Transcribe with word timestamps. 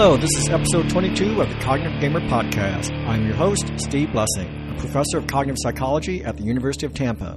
Hello, 0.00 0.16
this 0.16 0.30
is 0.36 0.48
episode 0.48 0.88
22 0.90 1.42
of 1.42 1.48
the 1.48 1.56
Cognitive 1.56 2.00
Gamer 2.00 2.20
Podcast. 2.20 2.92
I'm 3.08 3.26
your 3.26 3.34
host, 3.34 3.72
Steve 3.78 4.12
Blessing, 4.12 4.70
a 4.70 4.78
professor 4.78 5.18
of 5.18 5.26
cognitive 5.26 5.58
psychology 5.58 6.22
at 6.22 6.36
the 6.36 6.44
University 6.44 6.86
of 6.86 6.94
Tampa. 6.94 7.36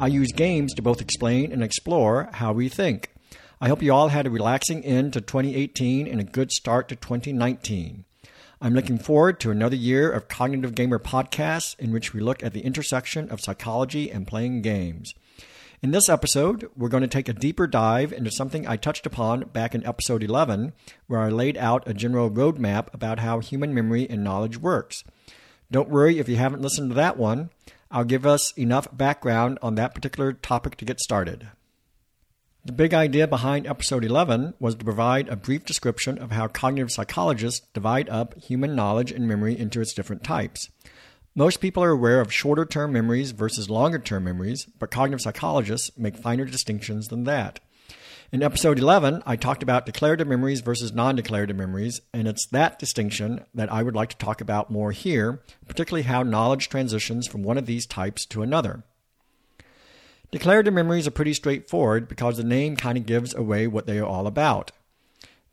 I 0.00 0.08
use 0.08 0.32
games 0.32 0.74
to 0.74 0.82
both 0.82 1.00
explain 1.00 1.52
and 1.52 1.62
explore 1.62 2.28
how 2.32 2.54
we 2.54 2.68
think. 2.68 3.14
I 3.60 3.68
hope 3.68 3.84
you 3.84 3.92
all 3.92 4.08
had 4.08 4.26
a 4.26 4.30
relaxing 4.30 4.84
end 4.84 5.12
to 5.12 5.20
2018 5.20 6.08
and 6.08 6.20
a 6.20 6.24
good 6.24 6.50
start 6.50 6.88
to 6.88 6.96
2019. 6.96 8.04
I'm 8.60 8.74
looking 8.74 8.98
forward 8.98 9.38
to 9.38 9.52
another 9.52 9.76
year 9.76 10.10
of 10.10 10.26
Cognitive 10.26 10.74
Gamer 10.74 10.98
podcasts 10.98 11.78
in 11.78 11.92
which 11.92 12.12
we 12.12 12.20
look 12.20 12.42
at 12.42 12.52
the 12.52 12.62
intersection 12.62 13.30
of 13.30 13.40
psychology 13.40 14.10
and 14.10 14.26
playing 14.26 14.62
games. 14.62 15.14
In 15.82 15.90
this 15.90 16.08
episode, 16.08 16.70
we're 16.76 16.88
going 16.88 17.00
to 17.00 17.08
take 17.08 17.28
a 17.28 17.32
deeper 17.32 17.66
dive 17.66 18.12
into 18.12 18.30
something 18.30 18.68
I 18.68 18.76
touched 18.76 19.04
upon 19.04 19.48
back 19.48 19.74
in 19.74 19.84
episode 19.84 20.22
11, 20.22 20.74
where 21.08 21.18
I 21.18 21.28
laid 21.28 21.56
out 21.56 21.82
a 21.88 21.92
general 21.92 22.30
roadmap 22.30 22.86
about 22.94 23.18
how 23.18 23.40
human 23.40 23.74
memory 23.74 24.08
and 24.08 24.22
knowledge 24.22 24.56
works. 24.56 25.02
Don't 25.72 25.88
worry 25.88 26.20
if 26.20 26.28
you 26.28 26.36
haven't 26.36 26.62
listened 26.62 26.90
to 26.90 26.94
that 26.94 27.16
one, 27.16 27.50
I'll 27.90 28.04
give 28.04 28.24
us 28.24 28.56
enough 28.56 28.86
background 28.96 29.58
on 29.60 29.74
that 29.74 29.92
particular 29.92 30.32
topic 30.32 30.76
to 30.76 30.84
get 30.84 31.00
started. 31.00 31.48
The 32.64 32.70
big 32.70 32.94
idea 32.94 33.26
behind 33.26 33.66
episode 33.66 34.04
11 34.04 34.54
was 34.60 34.76
to 34.76 34.84
provide 34.84 35.28
a 35.28 35.34
brief 35.34 35.64
description 35.64 36.16
of 36.16 36.30
how 36.30 36.46
cognitive 36.46 36.92
psychologists 36.92 37.66
divide 37.74 38.08
up 38.08 38.38
human 38.38 38.76
knowledge 38.76 39.10
and 39.10 39.26
memory 39.26 39.58
into 39.58 39.80
its 39.80 39.94
different 39.94 40.22
types. 40.22 40.68
Most 41.34 41.60
people 41.60 41.82
are 41.82 41.90
aware 41.90 42.20
of 42.20 42.30
shorter 42.30 42.66
term 42.66 42.92
memories 42.92 43.30
versus 43.30 43.70
longer 43.70 43.98
term 43.98 44.24
memories, 44.24 44.66
but 44.78 44.90
cognitive 44.90 45.22
psychologists 45.22 45.90
make 45.96 46.14
finer 46.14 46.44
distinctions 46.44 47.08
than 47.08 47.24
that. 47.24 47.58
In 48.30 48.42
episode 48.42 48.78
11, 48.78 49.22
I 49.24 49.36
talked 49.36 49.62
about 49.62 49.86
declarative 49.86 50.26
memories 50.26 50.60
versus 50.60 50.92
non 50.92 51.16
declarative 51.16 51.56
memories, 51.56 52.02
and 52.12 52.28
it's 52.28 52.46
that 52.48 52.78
distinction 52.78 53.46
that 53.54 53.72
I 53.72 53.82
would 53.82 53.94
like 53.94 54.10
to 54.10 54.18
talk 54.18 54.42
about 54.42 54.70
more 54.70 54.92
here, 54.92 55.40
particularly 55.66 56.02
how 56.02 56.22
knowledge 56.22 56.68
transitions 56.68 57.26
from 57.26 57.42
one 57.42 57.56
of 57.56 57.64
these 57.64 57.86
types 57.86 58.26
to 58.26 58.42
another. 58.42 58.82
Declarative 60.30 60.74
memories 60.74 61.06
are 61.06 61.12
pretty 61.12 61.32
straightforward 61.32 62.08
because 62.08 62.36
the 62.36 62.44
name 62.44 62.76
kind 62.76 62.98
of 62.98 63.06
gives 63.06 63.34
away 63.34 63.66
what 63.66 63.86
they 63.86 63.98
are 63.98 64.06
all 64.06 64.26
about. 64.26 64.70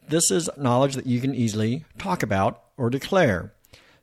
This 0.09 0.29
is 0.29 0.49
knowledge 0.57 0.95
that 0.95 1.07
you 1.07 1.21
can 1.21 1.33
easily 1.33 1.85
talk 1.97 2.21
about 2.21 2.63
or 2.75 2.89
declare. 2.89 3.53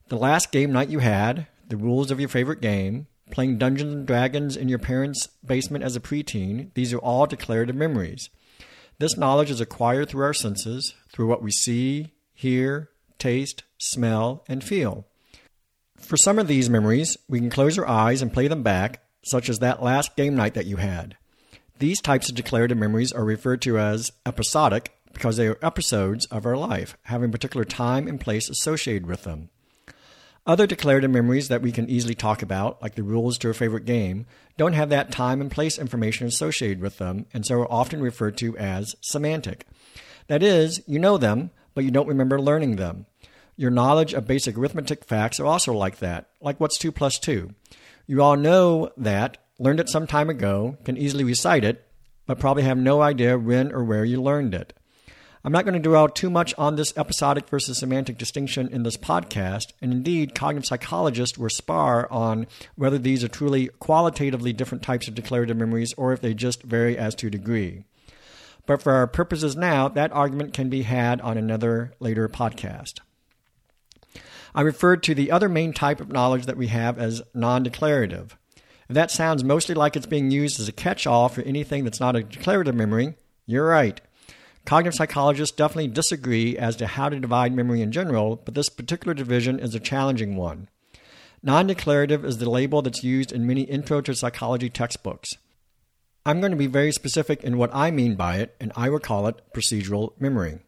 The 0.09 0.17
last 0.17 0.53
game 0.53 0.73
night 0.73 0.89
you 0.89 1.01
had, 1.01 1.47
the 1.69 1.77
rules 1.77 2.11
of 2.11 2.21
your 2.21 2.29
favorite 2.29 2.61
game, 2.61 3.07
playing 3.31 3.59
Dungeons 3.59 3.93
and 3.93 4.07
Dragons 4.07 4.57
in 4.57 4.69
your 4.69 4.79
parents' 4.79 5.29
basement 5.45 5.85
as 5.85 5.97
a 5.97 6.01
preteen, 6.01 6.73
these 6.75 6.93
are 6.93 6.99
all 6.99 7.27
declarative 7.27 7.77
memories. 7.77 8.31
This 8.99 9.17
knowledge 9.17 9.51
is 9.51 9.61
acquired 9.61 10.09
through 10.09 10.25
our 10.25 10.35
senses, 10.35 10.95
through 11.13 11.27
what 11.27 11.43
we 11.43 11.51
see, 11.51 12.13
hear, 12.33 12.91
taste, 13.19 13.65
smell, 13.79 14.45
and 14.49 14.63
feel. 14.63 15.07
For 15.97 16.17
some 16.17 16.39
of 16.39 16.49
these 16.49 16.71
memories, 16.71 17.17
we 17.29 17.41
can 17.41 17.51
close 17.51 17.79
our 17.79 17.89
eyes 17.89 18.23
and 18.23 18.33
play 18.33 18.49
them 18.49 18.63
back, 18.63 19.03
such 19.25 19.49
as 19.49 19.59
that 19.59 19.83
last 19.83 20.17
game 20.17 20.37
night 20.37 20.55
that 20.55 20.67
you 20.67 20.77
had. 20.77 21.17
These 21.79 22.01
types 22.01 22.29
of 22.29 22.37
declarative 22.37 22.79
memories 22.79 23.13
are 23.13 23.25
referred 23.25 23.61
to 23.63 23.79
as 23.79 24.13
episodic 24.25 24.93
because 25.13 25.37
they 25.37 25.47
are 25.47 25.59
episodes 25.63 26.27
of 26.27 26.47
our 26.47 26.57
life, 26.57 26.97
having 27.03 27.33
particular 27.33 27.65
time 27.65 28.07
and 28.07 28.21
place 28.21 28.49
associated 28.49 29.07
with 29.07 29.25
them. 29.25 29.51
Other 30.47 30.69
declarative 30.69 31.11
memories 31.11 31.49
that 31.49 31.61
we 31.61 31.73
can 31.73 31.91
easily 31.91 32.15
talk 32.15 32.41
about, 32.41 32.81
like 32.81 32.95
the 32.95 33.03
rules 33.03 33.37
to 33.39 33.51
a 33.51 33.55
favorite 33.55 33.85
game, 33.85 34.27
don't 34.57 34.75
have 34.75 34.91
that 34.91 35.11
time 35.11 35.41
and 35.41 35.51
place 35.51 35.77
information 35.77 36.29
associated 36.29 36.81
with 36.81 36.99
them, 36.99 37.27
and 37.35 37.45
so 37.45 37.57
are 37.57 37.73
often 37.73 38.01
referred 38.01 38.37
to 38.39 38.57
as 38.57 38.95
semantic. 39.01 39.67
That 40.29 40.45
is, 40.45 40.81
you 40.87 41.01
know 41.01 41.19
them, 41.19 41.51
but 41.75 41.83
you 41.83 41.91
don't 41.91 42.07
remember 42.07 42.41
learning 42.41 42.77
them. 42.77 43.07
Your 43.57 43.73
knowledge 43.73 44.15
of 44.15 44.29
basic 44.29 44.57
arithmetic 44.57 45.05
facts 45.05 45.41
are 45.41 45.47
also 45.47 45.73
like 45.73 45.99
that, 45.99 46.29
like 46.41 46.61
what's 46.61 46.79
2 46.79 46.93
plus 46.93 47.19
2. 47.19 47.51
You 48.07 48.23
all 48.23 48.37
know 48.37 48.91
that, 48.97 49.39
learned 49.59 49.81
it 49.81 49.89
some 49.89 50.07
time 50.07 50.31
ago, 50.31 50.77
can 50.85 50.97
easily 50.97 51.25
recite 51.25 51.65
it, 51.65 51.89
but 52.27 52.39
probably 52.39 52.63
have 52.63 52.79
no 52.79 53.03
idea 53.03 53.37
when 53.37 53.73
or 53.73 53.83
where 53.83 54.05
you 54.05 54.23
learned 54.23 54.55
it. 54.55 54.75
I'm 55.47 55.53
not 55.53 55.65
going 55.65 55.81
to 55.81 55.89
dwell 55.89 56.09
too 56.09 56.29
much 56.29 56.57
on 56.59 56.75
this 56.75 56.93
episodic 56.99 57.49
versus 57.49 57.79
semantic 57.79 58.19
distinction 58.19 58.67
in 58.67 58.83
this 58.83 58.97
podcast, 58.97 59.67
and 59.81 59.93
indeed, 59.93 60.35
cognitive 60.35 60.67
psychologists 60.67 61.39
will 61.39 61.51
spar 61.51 62.11
on 62.11 62.49
whether 62.75 62.99
these 62.99 63.23
are 63.23 63.29
truly 63.29 63.69
qualitatively 63.79 64.53
different 64.53 64.83
types 64.83 65.07
of 65.07 65.15
declarative 65.15 65.57
memories 65.57 65.95
or 65.97 66.13
if 66.13 66.21
they 66.21 66.35
just 66.35 66.65
vary 66.65 66.99
as 66.99 67.15
to 67.15 67.31
degree. 67.31 67.85
But 68.67 68.83
for 68.83 68.95
our 68.95 69.07
purposes 69.07 69.55
now, 69.55 69.87
that 69.87 70.11
argument 70.11 70.53
can 70.53 70.69
be 70.69 70.83
had 70.83 71.21
on 71.21 71.39
another 71.39 71.93
later 72.01 72.29
podcast. 72.29 72.99
I 74.53 74.63
referred 74.63 75.05
to 75.05 75.15
the 75.15 75.31
other 75.31 75.49
main 75.49 75.73
type 75.73 76.01
of 76.01 76.11
knowledge 76.11 76.47
that 76.47 76.57
we 76.57 76.67
have 76.67 76.99
as 76.99 77.23
non 77.35 77.63
declarative. 77.63 78.37
If 78.89 78.95
that 78.97 79.13
sounds 79.13 79.45
mostly 79.45 79.77
like 79.77 79.95
it's 79.95 80.07
being 80.07 80.33
used 80.33 80.59
as 80.59 80.67
a 80.67 80.73
catch 80.73 81.07
all 81.07 81.29
for 81.29 81.43
anything 81.43 81.85
that's 81.85 82.01
not 82.01 82.17
a 82.17 82.25
declarative 82.25 82.75
memory, 82.75 83.15
you're 83.47 83.69
right. 83.69 84.01
Cognitive 84.67 84.97
psychologists 84.97 85.55
definitely 85.55 85.87
disagree 85.87 86.59
as 86.59 86.75
to 86.75 86.89
how 86.89 87.09
to 87.09 87.21
divide 87.21 87.55
memory 87.55 87.83
in 87.83 87.93
general, 87.93 88.35
but 88.45 88.55
this 88.55 88.69
particular 88.69 89.15
division 89.15 89.61
is 89.61 89.77
a 89.77 89.81
challenging 89.81 90.35
one. 90.35 90.69
Non 91.41 91.69
declarative 91.69 92.25
is 92.25 92.39
the 92.39 92.51
label 92.51 92.83
that's 92.83 93.05
used 93.05 93.31
in 93.31 93.47
many 93.47 93.63
intro 93.63 94.01
to 94.01 94.13
psychology 94.13 94.69
textbooks. 94.69 95.31
I'm 96.25 96.41
going 96.41 96.51
to 96.51 96.57
be 96.57 96.67
very 96.67 96.91
specific 96.91 97.45
in 97.45 97.59
what 97.59 97.73
I 97.73 97.93
mean 97.93 98.17
by 98.17 98.39
it, 98.39 98.57
and 98.61 98.73
I 98.75 98.89
will 98.89 98.99
call 98.99 99.29
it 99.29 99.41
procedural 99.55 100.21
memory. 100.21 100.59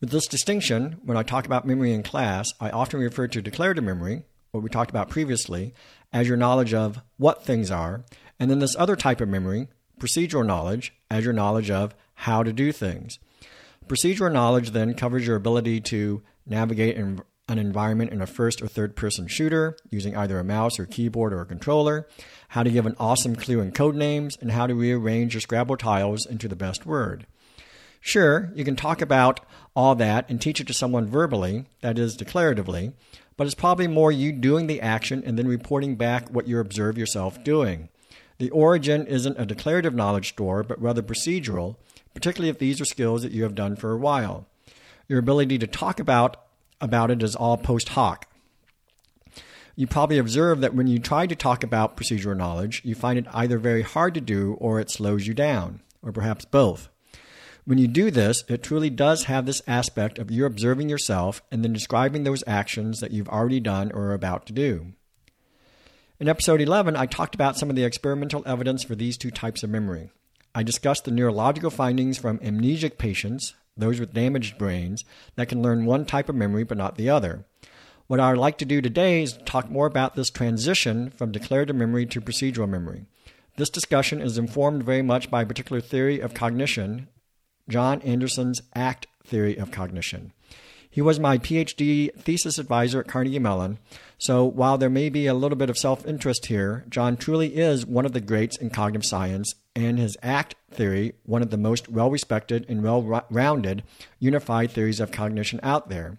With 0.00 0.10
this 0.10 0.28
distinction, 0.28 1.00
when 1.04 1.16
I 1.16 1.24
talk 1.24 1.44
about 1.44 1.66
memory 1.66 1.92
in 1.92 2.04
class, 2.04 2.46
I 2.60 2.70
often 2.70 3.00
refer 3.00 3.26
to 3.26 3.42
declarative 3.42 3.82
memory, 3.82 4.22
what 4.52 4.62
we 4.62 4.70
talked 4.70 4.90
about 4.90 5.10
previously, 5.10 5.74
as 6.12 6.28
your 6.28 6.36
knowledge 6.36 6.72
of 6.72 7.00
what 7.16 7.44
things 7.44 7.72
are, 7.72 8.04
and 8.38 8.48
then 8.48 8.60
this 8.60 8.76
other 8.78 8.94
type 8.94 9.20
of 9.20 9.28
memory, 9.28 9.66
procedural 9.98 10.46
knowledge, 10.46 10.94
as 11.10 11.24
your 11.24 11.32
knowledge 11.32 11.72
of 11.72 11.96
how 12.14 12.44
to 12.44 12.52
do 12.52 12.70
things. 12.70 13.18
Procedural 13.90 14.32
knowledge 14.32 14.70
then 14.70 14.94
covers 14.94 15.26
your 15.26 15.34
ability 15.34 15.80
to 15.80 16.22
navigate 16.46 16.96
an 16.96 17.24
environment 17.48 18.12
in 18.12 18.22
a 18.22 18.26
first 18.26 18.62
or 18.62 18.68
third 18.68 18.94
person 18.94 19.26
shooter 19.26 19.76
using 19.90 20.16
either 20.16 20.38
a 20.38 20.44
mouse 20.44 20.78
or 20.78 20.86
keyboard 20.86 21.32
or 21.32 21.40
a 21.40 21.44
controller, 21.44 22.06
how 22.50 22.62
to 22.62 22.70
give 22.70 22.86
an 22.86 22.94
awesome 23.00 23.34
clue 23.34 23.58
in 23.58 23.72
Codenames, 23.72 24.40
and 24.40 24.52
how 24.52 24.68
to 24.68 24.76
rearrange 24.76 25.34
your 25.34 25.40
Scrabble 25.40 25.76
tiles 25.76 26.24
into 26.24 26.46
the 26.46 26.54
best 26.54 26.86
word. 26.86 27.26
Sure, 28.00 28.52
you 28.54 28.64
can 28.64 28.76
talk 28.76 29.02
about 29.02 29.40
all 29.74 29.96
that 29.96 30.24
and 30.30 30.40
teach 30.40 30.60
it 30.60 30.68
to 30.68 30.72
someone 30.72 31.08
verbally, 31.08 31.64
that 31.80 31.98
is, 31.98 32.16
declaratively, 32.16 32.92
but 33.36 33.44
it's 33.44 33.56
probably 33.56 33.88
more 33.88 34.12
you 34.12 34.30
doing 34.30 34.68
the 34.68 34.80
action 34.80 35.20
and 35.26 35.36
then 35.36 35.48
reporting 35.48 35.96
back 35.96 36.28
what 36.28 36.46
you 36.46 36.60
observe 36.60 36.96
yourself 36.96 37.42
doing. 37.42 37.88
The 38.38 38.50
origin 38.50 39.08
isn't 39.08 39.36
a 39.36 39.44
declarative 39.44 39.96
knowledge 39.96 40.28
store, 40.28 40.62
but 40.62 40.80
rather 40.80 41.02
procedural, 41.02 41.74
particularly 42.14 42.50
if 42.50 42.58
these 42.58 42.80
are 42.80 42.84
skills 42.84 43.22
that 43.22 43.32
you 43.32 43.42
have 43.42 43.54
done 43.54 43.76
for 43.76 43.92
a 43.92 43.98
while. 43.98 44.46
Your 45.08 45.18
ability 45.18 45.58
to 45.58 45.66
talk 45.66 46.00
about, 46.00 46.36
about 46.80 47.10
it 47.10 47.22
is 47.22 47.34
all 47.34 47.56
post 47.56 47.90
hoc. 47.90 48.26
You 49.76 49.86
probably 49.86 50.18
observe 50.18 50.60
that 50.60 50.74
when 50.74 50.86
you 50.86 50.98
try 50.98 51.26
to 51.26 51.34
talk 51.34 51.64
about 51.64 51.96
procedural 51.96 52.36
knowledge, 52.36 52.82
you 52.84 52.94
find 52.94 53.18
it 53.18 53.26
either 53.32 53.58
very 53.58 53.82
hard 53.82 54.14
to 54.14 54.20
do 54.20 54.56
or 54.60 54.78
it 54.78 54.90
slows 54.90 55.26
you 55.26 55.34
down, 55.34 55.80
or 56.02 56.12
perhaps 56.12 56.44
both. 56.44 56.88
When 57.64 57.78
you 57.78 57.88
do 57.88 58.10
this, 58.10 58.44
it 58.48 58.62
truly 58.62 58.90
does 58.90 59.24
have 59.24 59.46
this 59.46 59.62
aspect 59.66 60.18
of 60.18 60.30
you 60.30 60.44
observing 60.44 60.88
yourself 60.88 61.42
and 61.50 61.62
then 61.62 61.72
describing 61.72 62.24
those 62.24 62.44
actions 62.46 63.00
that 63.00 63.12
you've 63.12 63.28
already 63.28 63.60
done 63.60 63.92
or 63.92 64.06
are 64.08 64.14
about 64.14 64.46
to 64.46 64.52
do. 64.52 64.92
In 66.18 66.28
episode 66.28 66.60
11, 66.60 66.96
I 66.96 67.06
talked 67.06 67.34
about 67.34 67.56
some 67.56 67.70
of 67.70 67.76
the 67.76 67.84
experimental 67.84 68.42
evidence 68.44 68.84
for 68.84 68.94
these 68.94 69.16
two 69.16 69.30
types 69.30 69.62
of 69.62 69.70
memory. 69.70 70.10
I 70.54 70.62
discussed 70.62 71.04
the 71.04 71.10
neurological 71.10 71.70
findings 71.70 72.18
from 72.18 72.38
amnesic 72.38 72.98
patients, 72.98 73.54
those 73.76 74.00
with 74.00 74.12
damaged 74.12 74.58
brains, 74.58 75.04
that 75.36 75.48
can 75.48 75.62
learn 75.62 75.86
one 75.86 76.04
type 76.04 76.28
of 76.28 76.34
memory 76.34 76.64
but 76.64 76.76
not 76.76 76.96
the 76.96 77.08
other. 77.08 77.44
What 78.08 78.18
I 78.18 78.30
would 78.30 78.40
like 78.40 78.58
to 78.58 78.64
do 78.64 78.80
today 78.80 79.22
is 79.22 79.38
talk 79.44 79.70
more 79.70 79.86
about 79.86 80.16
this 80.16 80.30
transition 80.30 81.10
from 81.10 81.30
declarative 81.30 81.76
memory 81.76 82.06
to 82.06 82.20
procedural 82.20 82.68
memory. 82.68 83.04
This 83.56 83.70
discussion 83.70 84.20
is 84.20 84.36
informed 84.36 84.82
very 84.82 85.02
much 85.02 85.30
by 85.30 85.42
a 85.42 85.46
particular 85.46 85.80
theory 85.80 86.18
of 86.18 86.34
cognition, 86.34 87.06
John 87.68 88.02
Anderson's 88.02 88.62
ACT 88.74 89.06
theory 89.24 89.56
of 89.56 89.70
cognition. 89.70 90.32
He 90.90 91.00
was 91.00 91.20
my 91.20 91.38
PhD 91.38 92.12
thesis 92.16 92.58
advisor 92.58 93.00
at 93.00 93.06
Carnegie 93.06 93.38
Mellon, 93.38 93.78
so 94.18 94.44
while 94.44 94.76
there 94.76 94.90
may 94.90 95.08
be 95.08 95.26
a 95.26 95.34
little 95.34 95.56
bit 95.56 95.70
of 95.70 95.78
self 95.78 96.04
interest 96.04 96.46
here, 96.46 96.84
John 96.90 97.16
truly 97.16 97.56
is 97.56 97.86
one 97.86 98.04
of 98.04 98.12
the 98.12 98.20
greats 98.20 98.56
in 98.56 98.70
cognitive 98.70 99.06
science 99.06 99.54
and 99.76 99.98
his 99.98 100.18
ACT 100.22 100.56
theory, 100.70 101.14
one 101.24 101.42
of 101.42 101.50
the 101.50 101.56
most 101.56 101.88
well 101.88 102.10
respected 102.10 102.66
and 102.68 102.82
well 102.82 103.02
rounded 103.30 103.84
unified 104.18 104.72
theories 104.72 105.00
of 105.00 105.12
cognition 105.12 105.60
out 105.62 105.88
there. 105.88 106.18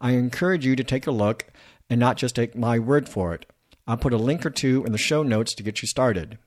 I 0.00 0.12
encourage 0.12 0.64
you 0.64 0.76
to 0.76 0.84
take 0.84 1.06
a 1.06 1.12
look 1.12 1.46
and 1.90 2.00
not 2.00 2.16
just 2.16 2.34
take 2.34 2.56
my 2.56 2.78
word 2.78 3.08
for 3.08 3.34
it. 3.34 3.46
I'll 3.86 3.96
put 3.96 4.12
a 4.12 4.18
link 4.18 4.44
or 4.44 4.50
two 4.50 4.84
in 4.84 4.92
the 4.92 4.98
show 4.98 5.22
notes 5.22 5.54
to 5.54 5.62
get 5.62 5.82
you 5.82 5.88
started. 5.88 6.38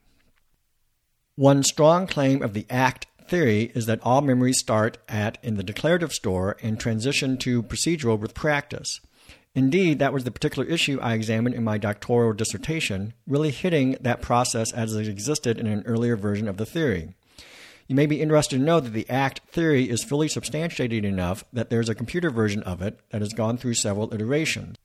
One 1.36 1.64
strong 1.64 2.08
claim 2.08 2.42
of 2.42 2.54
the 2.54 2.66
ACT 2.70 3.08
theory 3.30 3.72
is 3.76 3.86
that 3.86 4.00
all 4.04 4.22
memories 4.22 4.60
start 4.60 4.98
at 5.08 5.38
in 5.44 5.56
the 5.56 5.64
declarative 5.64 6.12
store 6.12 6.58
and 6.62 6.80
transition 6.80 7.38
to 7.38 7.64
procedural 7.64 8.20
with 8.20 8.34
practice. 8.34 9.00
Indeed, 9.56 10.00
that 10.00 10.14
was 10.14 10.24
the 10.24 10.32
particular 10.32 10.68
issue 10.68 11.00
I 11.02 11.14
examined 11.14 11.56
in 11.56 11.64
my 11.64 11.78
doctoral 11.78 12.34
dissertation, 12.34 13.14
really 13.28 13.52
hitting 13.52 13.98
that 14.02 14.22
process 14.22 14.72
as 14.74 14.96
it 14.96 15.08
existed 15.08 15.58
in 15.58 15.68
an 15.68 15.84
earlier 15.86 16.16
version 16.16 16.48
of 16.48 16.58
the 16.58 16.66
theory. 16.66 17.14
You 17.88 17.96
may 17.96 18.06
be 18.06 18.22
interested 18.22 18.58
to 18.58 18.64
know 18.64 18.80
that 18.80 18.92
the 18.92 19.10
ACT 19.10 19.42
theory 19.50 19.90
is 19.90 20.04
fully 20.04 20.28
substantiated 20.28 21.04
enough 21.04 21.44
that 21.52 21.72
there's 21.72 21.90
a 21.90 21.96
computer 21.96 22.30
version 22.30 22.62
of 22.64 22.84
it 22.84 23.00
that 23.10 23.22
has 23.22 23.34
gone 23.34 23.58
through 23.58 23.74
several 23.74 24.14
iterations. 24.14 24.76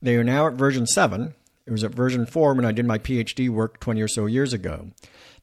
They 0.00 0.16
are 0.16 0.24
now 0.24 0.46
at 0.46 0.54
version 0.54 0.86
7. 0.86 1.34
It 1.66 1.70
was 1.70 1.84
at 1.84 1.94
version 1.94 2.26
4 2.26 2.54
when 2.54 2.64
I 2.64 2.72
did 2.72 2.86
my 2.86 2.98
PhD 2.98 3.48
work 3.48 3.78
20 3.80 4.02
or 4.02 4.08
so 4.08 4.26
years 4.26 4.52
ago. 4.52 4.88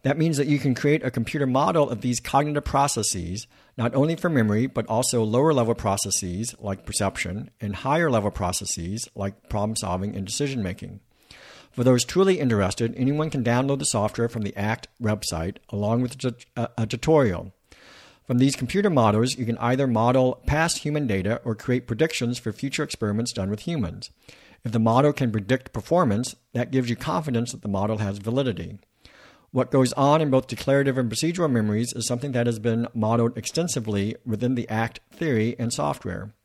That 0.04 0.18
means 0.18 0.38
that 0.38 0.48
you 0.48 0.60
can 0.60 0.76
create 0.76 1.04
a 1.04 1.12
computer 1.12 1.46
model 1.46 1.90
of 1.90 2.02
these 2.02 2.20
cognitive 2.20 2.64
processes, 2.66 3.48
not 3.78 3.96
only 3.96 4.16
for 4.16 4.30
memory, 4.30 4.68
but 4.68 4.88
also 4.88 5.24
lower 5.24 5.54
level 5.54 5.76
processes 5.76 6.56
like 6.60 6.86
perception 6.86 7.50
and 7.60 7.76
higher 7.78 8.10
level 8.10 8.32
processes 8.32 9.10
like 9.16 9.50
problem 9.50 9.76
solving 9.76 10.16
and 10.16 10.26
decision 10.26 10.62
making. 10.64 11.00
For 11.72 11.84
those 11.84 12.04
truly 12.04 12.40
interested, 12.40 12.94
anyone 12.98 13.30
can 13.30 13.44
download 13.44 13.80
the 13.80 13.86
software 13.86 14.30
from 14.30 14.42
the 14.42 14.56
ACT 14.58 14.88
website 15.02 15.58
along 15.70 16.02
with 16.02 16.18
a, 16.58 16.70
a 16.78 16.88
tutorial. 16.88 17.54
From 18.26 18.38
these 18.38 18.56
computer 18.56 18.90
models, 18.90 19.38
you 19.38 19.46
can 19.46 19.58
either 19.58 19.88
model 19.88 20.42
past 20.46 20.80
human 20.80 21.08
data 21.08 21.42
or 21.44 21.56
create 21.56 21.88
predictions 21.88 22.38
for 22.38 22.52
future 22.52 22.84
experiments 22.84 23.34
done 23.34 23.50
with 23.50 23.62
humans. 23.62 24.12
If 24.64 24.72
the 24.72 24.80
model 24.80 25.14
can 25.14 25.32
predict 25.32 25.74
performance, 25.74 26.36
that 26.54 26.72
gives 26.72 26.90
you 26.90 26.96
confidence 26.96 27.52
that 27.52 27.62
the 27.62 27.68
model 27.68 27.98
has 28.00 28.18
validity. 28.18 28.80
What 29.52 29.72
goes 29.72 29.94
on 29.94 30.22
in 30.22 30.30
both 30.30 30.48
declarative 30.48 30.98
and 30.98 31.12
procedural 31.12 31.52
memories 31.52 31.94
is 31.94 32.08
something 32.08 32.34
that 32.34 32.46
has 32.46 32.60
been 32.60 32.88
modeled 32.94 33.38
extensively 33.38 34.16
within 34.26 34.56
the 34.56 34.70
ACT 34.70 35.00
theory 35.12 35.56
and 35.58 35.74
software. 35.74 36.36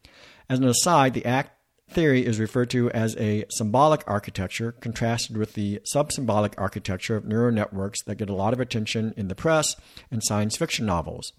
As 0.49 0.59
an 0.59 0.65
aside, 0.65 1.13
the 1.13 1.27
ACT 1.27 1.51
theory 1.91 2.25
is 2.25 2.41
referred 2.41 2.71
to 2.71 2.91
as 2.93 3.15
a 3.17 3.45
symbolic 3.51 4.03
architecture, 4.07 4.73
contrasted 4.73 5.37
with 5.37 5.53
the 5.53 5.81
subsymbolic 5.95 6.55
architecture 6.57 7.17
of 7.17 7.27
neural 7.27 7.53
networks 7.53 8.03
that 8.05 8.17
get 8.17 8.31
a 8.31 8.35
lot 8.35 8.55
of 8.55 8.61
attention 8.61 9.13
in 9.17 9.29
the 9.29 9.35
press 9.35 9.77
and 10.11 10.25
science 10.25 10.57
fiction 10.57 10.87
novels. 10.87 11.33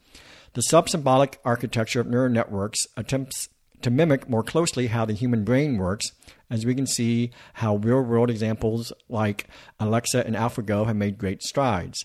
The 0.54 0.64
subsymbolic 0.72 1.38
architecture 1.44 2.00
of 2.00 2.08
neural 2.08 2.32
networks 2.32 2.80
attempts 2.96 3.50
to 3.86 3.92
mimic 3.92 4.28
more 4.28 4.42
closely 4.42 4.88
how 4.88 5.06
the 5.06 5.14
human 5.14 5.44
brain 5.44 5.78
works, 5.78 6.12
as 6.50 6.66
we 6.66 6.74
can 6.74 6.88
see 6.88 7.30
how 7.54 7.76
real 7.76 8.02
world 8.02 8.32
examples 8.32 8.92
like 9.10 9.48
Alexa 9.80 10.26
and 10.26 10.36
AlphaGo 10.36 10.88
have 10.88 10.96
made 10.96 11.20
great 11.20 11.44
strides. 11.44 12.04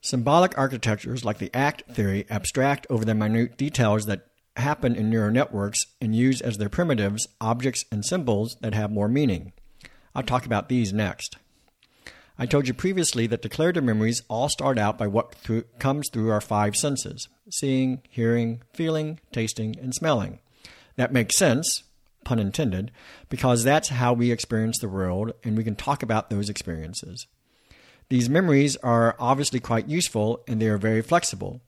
Symbolic 0.00 0.56
architectures 0.56 1.22
like 1.22 1.36
the 1.36 1.54
ACT 1.54 1.82
theory 1.94 2.24
abstract 2.30 2.86
over 2.88 3.04
the 3.04 3.14
minute 3.14 3.58
details 3.58 4.06
that 4.06 4.28
happen 4.56 4.96
in 4.96 5.10
neural 5.10 5.30
networks 5.30 5.80
and 6.00 6.16
use 6.16 6.40
as 6.40 6.56
their 6.56 6.70
primitives 6.70 7.28
objects 7.42 7.84
and 7.92 8.02
symbols 8.02 8.56
that 8.62 8.72
have 8.72 8.90
more 8.90 9.06
meaning. 9.06 9.52
I'll 10.14 10.22
talk 10.22 10.46
about 10.46 10.70
these 10.70 10.94
next. 10.94 11.36
I 12.38 12.46
told 12.46 12.68
you 12.68 12.72
previously 12.72 13.26
that 13.26 13.42
declarative 13.42 13.84
memories 13.84 14.22
all 14.28 14.48
start 14.48 14.78
out 14.78 14.96
by 14.96 15.08
what 15.08 15.34
through, 15.34 15.64
comes 15.78 16.08
through 16.10 16.30
our 16.30 16.40
five 16.40 16.74
senses 16.74 17.28
seeing, 17.50 18.00
hearing, 18.08 18.62
feeling, 18.72 19.20
tasting, 19.30 19.76
and 19.78 19.94
smelling. 19.94 20.38
That 20.96 21.12
makes 21.12 21.36
sense, 21.36 21.84
pun 22.24 22.38
intended, 22.38 22.90
because 23.28 23.64
that's 23.64 23.90
how 23.90 24.12
we 24.12 24.30
experience 24.30 24.78
the 24.78 24.88
world 24.88 25.32
and 25.44 25.56
we 25.56 25.64
can 25.64 25.76
talk 25.76 26.02
about 26.02 26.30
those 26.30 26.48
experiences. 26.48 27.26
These 28.08 28.30
memories 28.30 28.76
are 28.76 29.16
obviously 29.18 29.60
quite 29.60 29.88
useful 29.88 30.42
and 30.46 30.60
they 30.60 30.68
are 30.68 30.78
very 30.78 31.02
flexible. 31.02 31.60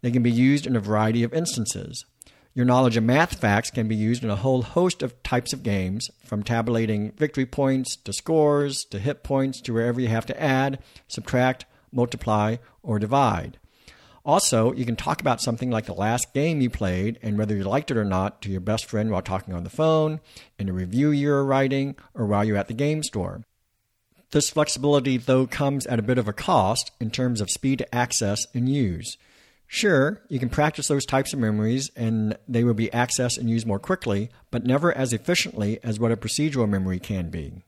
They 0.00 0.10
can 0.10 0.22
be 0.22 0.30
used 0.30 0.66
in 0.66 0.76
a 0.76 0.80
variety 0.80 1.22
of 1.22 1.32
instances. 1.32 2.04
Your 2.54 2.64
knowledge 2.64 2.96
of 2.96 3.02
math 3.02 3.40
facts 3.40 3.70
can 3.70 3.88
be 3.88 3.96
used 3.96 4.22
in 4.22 4.30
a 4.30 4.36
whole 4.36 4.62
host 4.62 5.02
of 5.02 5.20
types 5.24 5.52
of 5.52 5.64
games, 5.64 6.08
from 6.24 6.42
tabulating 6.42 7.10
victory 7.12 7.46
points 7.46 7.96
to 7.96 8.12
scores 8.12 8.84
to 8.90 9.00
hit 9.00 9.24
points 9.24 9.60
to 9.62 9.72
wherever 9.72 10.00
you 10.00 10.08
have 10.08 10.26
to 10.26 10.40
add, 10.40 10.78
subtract, 11.08 11.64
multiply, 11.90 12.56
or 12.82 12.98
divide. 12.98 13.58
Also, 14.24 14.72
you 14.72 14.86
can 14.86 14.96
talk 14.96 15.20
about 15.20 15.42
something 15.42 15.70
like 15.70 15.84
the 15.84 15.92
last 15.92 16.32
game 16.32 16.62
you 16.62 16.70
played 16.70 17.18
and 17.22 17.36
whether 17.36 17.54
you 17.54 17.62
liked 17.62 17.90
it 17.90 17.96
or 17.96 18.04
not 18.04 18.40
to 18.40 18.50
your 18.50 18.60
best 18.60 18.86
friend 18.86 19.10
while 19.10 19.20
talking 19.20 19.52
on 19.52 19.64
the 19.64 19.70
phone, 19.70 20.18
in 20.58 20.68
a 20.68 20.72
review 20.72 21.10
you're 21.10 21.44
writing, 21.44 21.94
or 22.14 22.24
while 22.24 22.42
you're 22.42 22.56
at 22.56 22.68
the 22.68 22.74
game 22.74 23.02
store. 23.02 23.44
This 24.30 24.48
flexibility, 24.48 25.18
though, 25.18 25.46
comes 25.46 25.86
at 25.86 25.98
a 25.98 26.02
bit 26.02 26.18
of 26.18 26.26
a 26.26 26.32
cost 26.32 26.90
in 26.98 27.10
terms 27.10 27.40
of 27.40 27.50
speed 27.50 27.78
to 27.78 27.94
access 27.94 28.46
and 28.54 28.68
use. 28.68 29.16
Sure, 29.66 30.22
you 30.28 30.38
can 30.38 30.48
practice 30.48 30.88
those 30.88 31.04
types 31.04 31.32
of 31.32 31.38
memories 31.38 31.90
and 31.94 32.36
they 32.48 32.64
will 32.64 32.74
be 32.74 32.88
accessed 32.88 33.38
and 33.38 33.50
used 33.50 33.66
more 33.66 33.78
quickly, 33.78 34.30
but 34.50 34.64
never 34.64 34.96
as 34.96 35.12
efficiently 35.12 35.78
as 35.82 36.00
what 36.00 36.12
a 36.12 36.16
procedural 36.16 36.68
memory 36.68 36.98
can 36.98 37.28
be. 37.28 37.62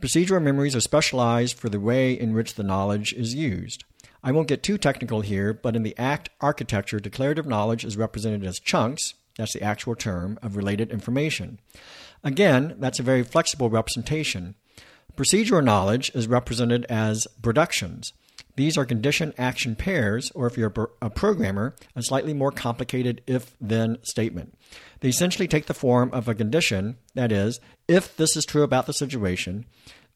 Procedural 0.00 0.42
memories 0.42 0.76
are 0.76 0.80
specialized 0.80 1.58
for 1.58 1.68
the 1.68 1.80
way 1.80 2.12
in 2.12 2.32
which 2.32 2.54
the 2.54 2.62
knowledge 2.62 3.12
is 3.12 3.34
used. 3.34 3.84
I 4.28 4.30
won't 4.30 4.46
get 4.46 4.62
too 4.62 4.76
technical 4.76 5.22
here, 5.22 5.54
but 5.54 5.74
in 5.74 5.84
the 5.84 5.96
ACT 5.96 6.28
architecture, 6.42 7.00
declarative 7.00 7.46
knowledge 7.46 7.82
is 7.82 7.96
represented 7.96 8.44
as 8.44 8.60
chunks, 8.60 9.14
that's 9.38 9.54
the 9.54 9.62
actual 9.62 9.94
term, 9.94 10.38
of 10.42 10.54
related 10.54 10.90
information. 10.90 11.60
Again, 12.22 12.76
that's 12.78 13.00
a 13.00 13.02
very 13.02 13.22
flexible 13.22 13.70
representation. 13.70 14.54
Procedural 15.16 15.64
knowledge 15.64 16.10
is 16.14 16.28
represented 16.28 16.84
as 16.90 17.26
productions. 17.40 18.12
These 18.54 18.76
are 18.76 18.84
condition 18.84 19.32
action 19.38 19.74
pairs, 19.74 20.30
or 20.34 20.46
if 20.46 20.58
you're 20.58 20.74
a 21.00 21.08
programmer, 21.08 21.74
a 21.96 22.02
slightly 22.02 22.34
more 22.34 22.52
complicated 22.52 23.22
if 23.26 23.56
then 23.62 23.96
statement. 24.02 24.58
They 25.00 25.08
essentially 25.08 25.48
take 25.48 25.68
the 25.68 25.72
form 25.72 26.10
of 26.12 26.28
a 26.28 26.34
condition, 26.34 26.98
that 27.14 27.32
is, 27.32 27.60
if 27.88 28.14
this 28.14 28.36
is 28.36 28.44
true 28.44 28.62
about 28.62 28.84
the 28.84 28.92
situation, 28.92 29.64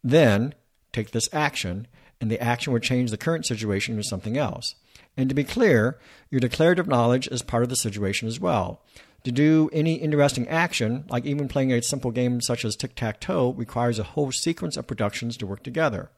then 0.05 0.53
take 0.93 1.13
this 1.13 1.31
action, 1.33 1.89
and 2.23 2.31
the 2.31 2.41
action 2.41 2.73
would 2.73 2.85
change 2.85 3.11
the 3.11 3.19
current 3.19 3.45
situation 3.45 3.97
to 3.97 4.03
something 4.03 4.39
else. 4.39 4.77
And 5.17 5.29
to 5.29 5.35
be 5.35 5.45
clear, 5.45 5.99
your 6.31 6.41
declarative 6.41 6.87
knowledge 6.87 7.27
is 7.27 7.43
part 7.43 7.65
of 7.65 7.69
the 7.69 7.77
situation 7.77 8.29
as 8.29 8.41
well. 8.41 8.81
To 9.25 9.33
do 9.33 9.69
any 9.73 9.97
interesting 9.97 10.49
action, 10.49 11.05
like 11.11 11.27
even 11.27 11.49
playing 11.49 11.73
a 11.73 11.83
simple 11.83 12.13
game 12.13 12.41
such 12.41 12.65
as 12.65 12.77
tic 12.77 12.95
tac 12.95 13.21
toe, 13.21 13.51
requires 13.51 13.99
a 13.99 14.05
whole 14.05 14.31
sequence 14.33 14.77
of 14.77 14.87
productions 14.87 15.37
to 15.37 15.47
work 15.47 15.65
together. 15.65 16.11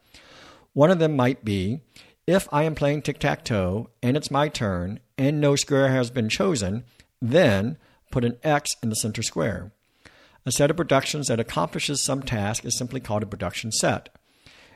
One 0.74 0.90
of 0.90 0.98
them 0.98 1.16
might 1.16 1.44
be 1.44 1.80
if 2.26 2.48
I 2.52 2.64
am 2.64 2.74
playing 2.74 3.02
tic 3.02 3.18
tac 3.18 3.44
toe 3.44 3.88
and 4.02 4.16
it's 4.16 4.30
my 4.30 4.48
turn 4.48 5.00
and 5.16 5.40
no 5.40 5.56
square 5.56 5.88
has 5.88 6.10
been 6.10 6.28
chosen, 6.28 6.84
then 7.20 7.78
put 8.10 8.24
an 8.24 8.36
X 8.42 8.76
in 8.82 8.90
the 8.90 8.96
center 8.96 9.22
square. 9.22 9.72
A 10.44 10.52
set 10.52 10.70
of 10.70 10.76
productions 10.76 11.28
that 11.28 11.40
accomplishes 11.40 12.02
some 12.02 12.22
task 12.22 12.64
is 12.66 12.76
simply 12.76 13.00
called 13.00 13.22
a 13.22 13.26
production 13.26 13.72
set. 13.72 14.10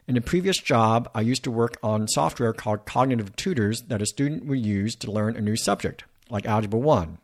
In 0.09 0.17
a 0.17 0.23
previous 0.23 0.57
job, 0.57 1.11
I 1.15 1.21
used 1.21 1.45
to 1.45 1.51
work 1.51 1.77
on 1.83 2.09
software 2.09 2.55
called 2.55 2.87
cognitive 2.87 3.37
tutors 3.37 3.83
that 3.89 4.01
a 4.01 4.07
student 4.07 4.47
would 4.47 4.65
use 4.65 4.97
to 4.97 5.13
learn 5.13 5.37
a 5.37 5.43
new 5.43 5.55
subject, 5.55 6.05
like 6.31 6.47
Algebra 6.47 6.81
1. 6.81 7.19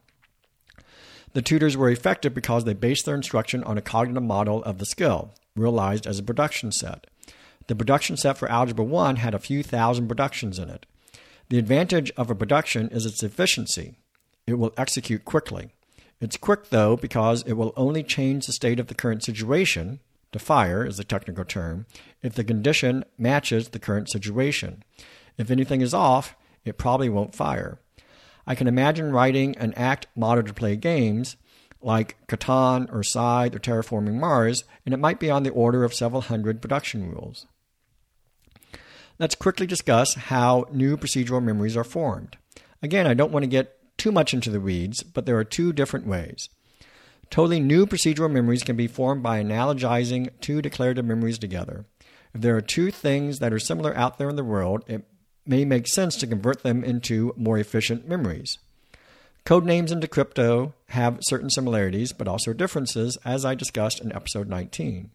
The 1.33 1.41
tutors 1.41 1.79
were 1.79 1.89
effective 1.89 2.35
because 2.35 2.65
they 2.65 2.75
based 2.75 3.07
their 3.07 3.15
instruction 3.15 3.65
on 3.65 3.79
a 3.79 3.83
cognitive 3.83 4.23
model 4.23 4.63
of 4.65 4.77
the 4.77 4.85
skill, 4.85 5.33
realized 5.57 6.07
as 6.07 6.19
a 6.19 6.23
production 6.23 6.73
set. 6.73 7.07
The 7.69 7.75
production 7.75 8.19
set 8.19 8.37
for 8.37 8.51
Algebra 8.51 8.85
1 8.85 9.17
had 9.17 9.35
a 9.35 9.39
few 9.39 9.63
thousand 9.63 10.07
productions 10.07 10.59
in 10.59 10.69
it. 10.69 10.85
The 11.49 11.59
advantage 11.59 12.13
of 12.19 12.29
a 12.29 12.35
production 12.35 12.91
is 12.91 13.07
its 13.07 13.23
efficiency. 13.23 13.95
It 14.47 14.59
will 14.59 14.75
execute 14.77 15.25
quickly. 15.25 15.71
It's 16.21 16.37
quick, 16.37 16.69
though, 16.69 16.99
because 16.99 17.45
it 17.45 17.55
will 17.55 17.73
only 17.79 18.03
change 18.03 18.45
the 18.45 18.53
state 18.53 18.79
of 18.79 18.89
the 18.89 18.95
current 18.95 19.25
situation, 19.25 20.01
to 20.35 20.39
fire 20.39 20.85
is 20.85 20.99
the 20.99 21.05
technical 21.05 21.45
term, 21.45 21.87
if 22.23 22.35
the 22.35 22.45
condition 22.45 23.05
matches 23.17 23.71
the 23.71 23.79
current 23.79 24.11
situation. 24.11 24.85
If 25.39 25.51
anything 25.51 25.81
is 25.81 25.95
off, 25.95 26.37
it 26.65 26.77
probably 26.77 27.09
won't 27.09 27.35
fire. 27.35 27.81
I 28.47 28.55
can 28.55 28.67
imagine 28.67 29.13
writing 29.13 29.57
an 29.57 29.73
ACT 29.75 30.09
model 30.15 30.45
to 30.45 30.53
play 30.53 30.77
games 30.77 31.37
like 31.81 32.17
Catan 32.27 32.93
or 32.93 33.03
Scythe 33.03 33.55
or 33.55 33.59
Terraforming 33.59 34.15
Mars, 34.15 34.65
and 34.85 34.93
it 34.93 34.99
might 34.99 35.21
be 35.21 35.31
on 35.31 35.43
the 35.43 35.51
order 35.51 35.85
of 35.85 35.95
several 35.95 36.23
hundred 36.23 36.61
production 36.61 37.11
rules. 37.11 37.47
Let's 39.19 39.35
quickly 39.35 39.67
discuss 39.67 40.15
how 40.15 40.67
new 40.73 40.97
procedural 40.97 41.43
memories 41.43 41.77
are 41.77 41.85
formed. 41.85 42.37
Again, 42.83 43.07
I 43.07 43.15
don't 43.15 43.33
want 43.33 43.45
to 43.45 43.49
get 43.49 43.97
too 43.97 44.11
much 44.11 44.35
into 44.35 44.51
the 44.51 44.61
weeds, 44.61 45.03
but 45.03 45.27
there 45.27 45.39
are 45.39 45.45
two 45.45 45.73
different 45.73 46.07
ways. 46.07 46.49
Totally 47.31 47.61
new 47.61 47.87
procedural 47.87 48.31
memories 48.31 48.63
can 48.63 48.77
be 48.77 48.87
formed 48.87 49.23
by 49.23 49.43
analogizing 49.43 50.31
two 50.41 50.63
declarative 50.63 51.05
memories 51.05 51.39
together. 51.39 51.85
If 52.35 52.41
there 52.41 52.57
are 52.57 52.61
two 52.61 52.91
things 52.91 53.39
that 53.39 53.53
are 53.53 53.59
similar 53.59 53.97
out 53.97 54.19
there 54.19 54.29
in 54.29 54.37
the 54.37 54.45
world, 54.45 54.85
it 54.87 55.05
may 55.47 55.65
make 55.65 55.87
sense 55.87 56.17
to 56.17 56.27
convert 56.27 56.63
them 56.63 56.83
into 56.83 57.35
more 57.37 57.59
efficient 57.59 58.09
memories. 58.09 58.59
Codenames 59.45 59.93
into 59.93 60.09
crypto 60.09 60.73
have 60.89 61.19
certain 61.23 61.51
similarities 61.51 62.13
but 62.13 62.27
also 62.27 62.53
differences, 62.53 63.19
as 63.25 63.45
I 63.45 63.55
discussed 63.55 64.01
in 64.01 64.13
episode 64.13 64.49
19. 64.49 65.11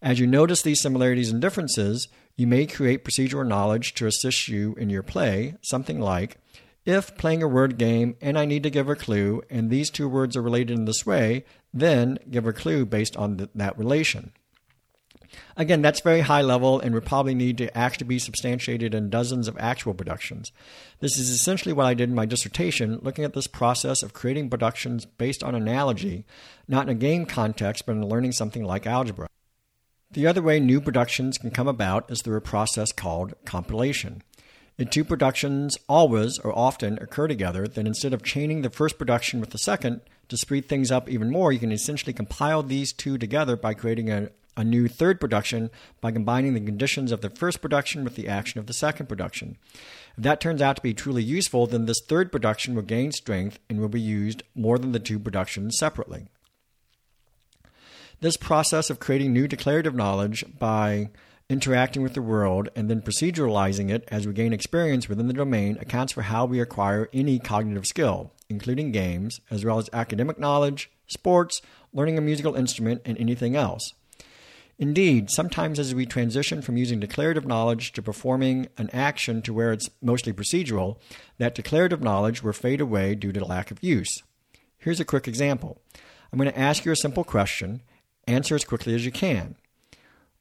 As 0.00 0.20
you 0.20 0.28
notice 0.28 0.62
these 0.62 0.80
similarities 0.80 1.30
and 1.30 1.40
differences, 1.40 2.06
you 2.36 2.46
may 2.46 2.66
create 2.66 3.04
procedural 3.04 3.46
knowledge 3.46 3.94
to 3.94 4.06
assist 4.06 4.46
you 4.46 4.76
in 4.76 4.90
your 4.90 5.02
play, 5.02 5.56
something 5.62 6.00
like 6.00 6.36
if 6.88 7.14
playing 7.18 7.42
a 7.42 7.48
word 7.48 7.76
game 7.76 8.16
and 8.22 8.38
I 8.38 8.46
need 8.46 8.62
to 8.62 8.70
give 8.70 8.88
a 8.88 8.96
clue, 8.96 9.42
and 9.50 9.68
these 9.68 9.90
two 9.90 10.08
words 10.08 10.36
are 10.36 10.42
related 10.42 10.78
in 10.78 10.86
this 10.86 11.04
way, 11.04 11.44
then 11.72 12.18
give 12.30 12.46
a 12.46 12.52
clue 12.52 12.86
based 12.86 13.14
on 13.14 13.36
th- 13.36 13.50
that 13.54 13.78
relation. 13.78 14.32
Again, 15.54 15.82
that's 15.82 16.00
very 16.00 16.22
high 16.22 16.40
level 16.40 16.80
and 16.80 16.94
would 16.94 17.04
probably 17.04 17.34
need 17.34 17.58
to 17.58 17.76
actually 17.76 18.06
be 18.06 18.18
substantiated 18.18 18.94
in 18.94 19.10
dozens 19.10 19.48
of 19.48 19.58
actual 19.58 19.92
productions. 19.92 20.50
This 21.00 21.18
is 21.18 21.28
essentially 21.28 21.74
what 21.74 21.84
I 21.84 21.92
did 21.92 22.08
in 22.08 22.14
my 22.14 22.24
dissertation, 22.24 23.00
looking 23.02 23.24
at 23.24 23.34
this 23.34 23.46
process 23.46 24.02
of 24.02 24.14
creating 24.14 24.48
productions 24.48 25.04
based 25.04 25.44
on 25.44 25.54
analogy, 25.54 26.24
not 26.66 26.84
in 26.84 26.96
a 26.96 26.98
game 26.98 27.26
context, 27.26 27.84
but 27.84 27.92
in 27.92 28.08
learning 28.08 28.32
something 28.32 28.64
like 28.64 28.86
algebra. 28.86 29.28
The 30.10 30.26
other 30.26 30.40
way 30.40 30.58
new 30.58 30.80
productions 30.80 31.36
can 31.36 31.50
come 31.50 31.68
about 31.68 32.10
is 32.10 32.22
through 32.22 32.38
a 32.38 32.40
process 32.40 32.92
called 32.92 33.34
compilation. 33.44 34.22
If 34.78 34.90
two 34.90 35.04
productions 35.04 35.76
always 35.88 36.38
or 36.38 36.56
often 36.56 36.98
occur 36.98 37.26
together, 37.26 37.66
then 37.66 37.86
instead 37.86 38.14
of 38.14 38.22
chaining 38.22 38.62
the 38.62 38.70
first 38.70 38.96
production 38.96 39.40
with 39.40 39.50
the 39.50 39.58
second, 39.58 40.00
to 40.28 40.36
speed 40.36 40.68
things 40.68 40.92
up 40.92 41.08
even 41.08 41.30
more, 41.30 41.52
you 41.52 41.58
can 41.58 41.72
essentially 41.72 42.12
compile 42.12 42.62
these 42.62 42.92
two 42.92 43.18
together 43.18 43.56
by 43.56 43.74
creating 43.74 44.08
a, 44.08 44.28
a 44.56 44.62
new 44.62 44.86
third 44.86 45.20
production 45.20 45.70
by 46.00 46.12
combining 46.12 46.54
the 46.54 46.60
conditions 46.60 47.10
of 47.10 47.22
the 47.22 47.30
first 47.30 47.60
production 47.60 48.04
with 48.04 48.14
the 48.14 48.28
action 48.28 48.60
of 48.60 48.66
the 48.66 48.72
second 48.72 49.06
production. 49.06 49.56
If 50.16 50.22
that 50.22 50.40
turns 50.40 50.62
out 50.62 50.76
to 50.76 50.82
be 50.82 50.94
truly 50.94 51.24
useful, 51.24 51.66
then 51.66 51.86
this 51.86 52.00
third 52.06 52.30
production 52.30 52.76
will 52.76 52.82
gain 52.82 53.10
strength 53.10 53.58
and 53.68 53.80
will 53.80 53.88
be 53.88 54.00
used 54.00 54.44
more 54.54 54.78
than 54.78 54.92
the 54.92 55.00
two 55.00 55.18
productions 55.18 55.76
separately. 55.76 56.28
This 58.20 58.36
process 58.36 58.90
of 58.90 59.00
creating 59.00 59.32
new 59.32 59.48
declarative 59.48 59.94
knowledge 59.94 60.44
by 60.58 61.10
interacting 61.50 62.02
with 62.02 62.12
the 62.12 62.22
world, 62.22 62.68
and 62.76 62.90
then 62.90 63.00
proceduralizing 63.00 63.90
it 63.90 64.06
as 64.08 64.26
we 64.26 64.32
gain 64.34 64.52
experience 64.52 65.08
within 65.08 65.28
the 65.28 65.32
domain 65.32 65.78
accounts 65.80 66.12
for 66.12 66.22
how 66.22 66.44
we 66.44 66.60
acquire 66.60 67.08
any 67.12 67.38
cognitive 67.38 67.86
skill, 67.86 68.32
including 68.50 68.92
games, 68.92 69.40
as 69.50 69.64
well 69.64 69.78
as 69.78 69.88
academic 69.92 70.38
knowledge, 70.38 70.90
sports, 71.06 71.62
learning 71.92 72.18
a 72.18 72.20
musical 72.20 72.54
instrument, 72.54 73.00
and 73.04 73.16
anything 73.18 73.56
else. 73.56 73.94
Indeed, 74.78 75.30
sometimes 75.30 75.78
as 75.78 75.94
we 75.94 76.06
transition 76.06 76.62
from 76.62 76.76
using 76.76 77.00
declarative 77.00 77.46
knowledge 77.46 77.92
to 77.94 78.02
performing 78.02 78.68
an 78.76 78.90
action 78.92 79.42
to 79.42 79.52
where 79.52 79.72
it's 79.72 79.90
mostly 80.00 80.32
procedural, 80.32 80.98
that 81.38 81.54
declarative 81.54 82.00
knowledge 82.02 82.42
will 82.42 82.52
fade 82.52 82.80
away 82.80 83.16
due 83.16 83.32
to 83.32 83.44
lack 83.44 83.72
of 83.72 83.82
use. 83.82 84.22
Here's 84.76 85.00
a 85.00 85.04
quick 85.04 85.26
example. 85.26 85.80
I'm 86.32 86.38
going 86.38 86.50
to 86.50 86.58
ask 86.58 86.84
you 86.84 86.92
a 86.92 86.96
simple 86.96 87.24
question. 87.24 87.82
Answer 88.28 88.54
as 88.54 88.64
quickly 88.64 88.94
as 88.94 89.04
you 89.04 89.10
can. 89.10 89.56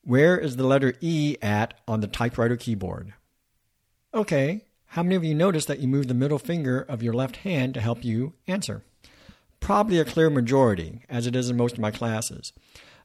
Where 0.07 0.37
is 0.37 0.55
the 0.55 0.65
letter 0.65 0.93
E 1.01 1.35
at 1.41 1.73
on 1.85 1.99
the 1.99 2.07
typewriter 2.07 2.55
keyboard? 2.55 3.13
Okay, 4.13 4.61
how 4.85 5.03
many 5.03 5.15
of 5.15 5.25
you 5.25 5.35
noticed 5.35 5.67
that 5.67 5.79
you 5.79 5.89
moved 5.89 6.07
the 6.07 6.13
middle 6.13 6.39
finger 6.39 6.79
of 6.79 7.03
your 7.03 7.13
left 7.13 7.35
hand 7.35 7.73
to 7.73 7.81
help 7.81 8.05
you 8.05 8.31
answer? 8.47 8.83
Probably 9.59 9.99
a 9.99 10.05
clear 10.05 10.29
majority, 10.29 11.01
as 11.09 11.27
it 11.27 11.35
is 11.35 11.49
in 11.49 11.57
most 11.57 11.73
of 11.73 11.81
my 11.81 11.91
classes. 11.91 12.53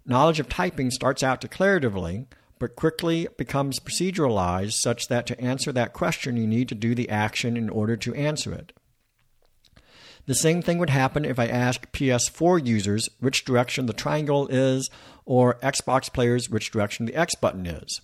Knowledge 0.07 0.39
of 0.39 0.49
typing 0.49 0.93
starts 0.93 1.25
out 1.25 1.41
declaratively, 1.41 2.27
but 2.61 2.77
quickly 2.77 3.27
becomes 3.37 3.81
proceduralized 3.81 4.75
such 4.75 5.09
that 5.09 5.27
to 5.27 5.41
answer 5.41 5.73
that 5.73 5.95
question, 5.95 6.37
you 6.37 6.47
need 6.47 6.69
to 6.69 6.77
do 6.77 6.95
the 6.95 7.11
action 7.11 7.57
in 7.57 7.69
order 7.69 7.97
to 7.97 8.15
answer 8.15 8.53
it. 8.53 8.73
The 10.27 10.35
same 10.35 10.63
thing 10.63 10.79
would 10.79 10.91
happen 10.91 11.25
if 11.25 11.39
I 11.39 11.47
asked 11.47 11.93
PS4 11.93 12.65
users 12.65 13.09
which 13.19 13.45
direction 13.45 13.87
the 13.87 13.93
triangle 13.93 14.47
is 14.49 14.89
or 15.25 15.55
Xbox 15.61 16.13
players 16.13 16.49
which 16.49 16.71
direction 16.71 17.07
the 17.07 17.17
X 17.17 17.35
button 17.35 17.67
is. 17.67 18.01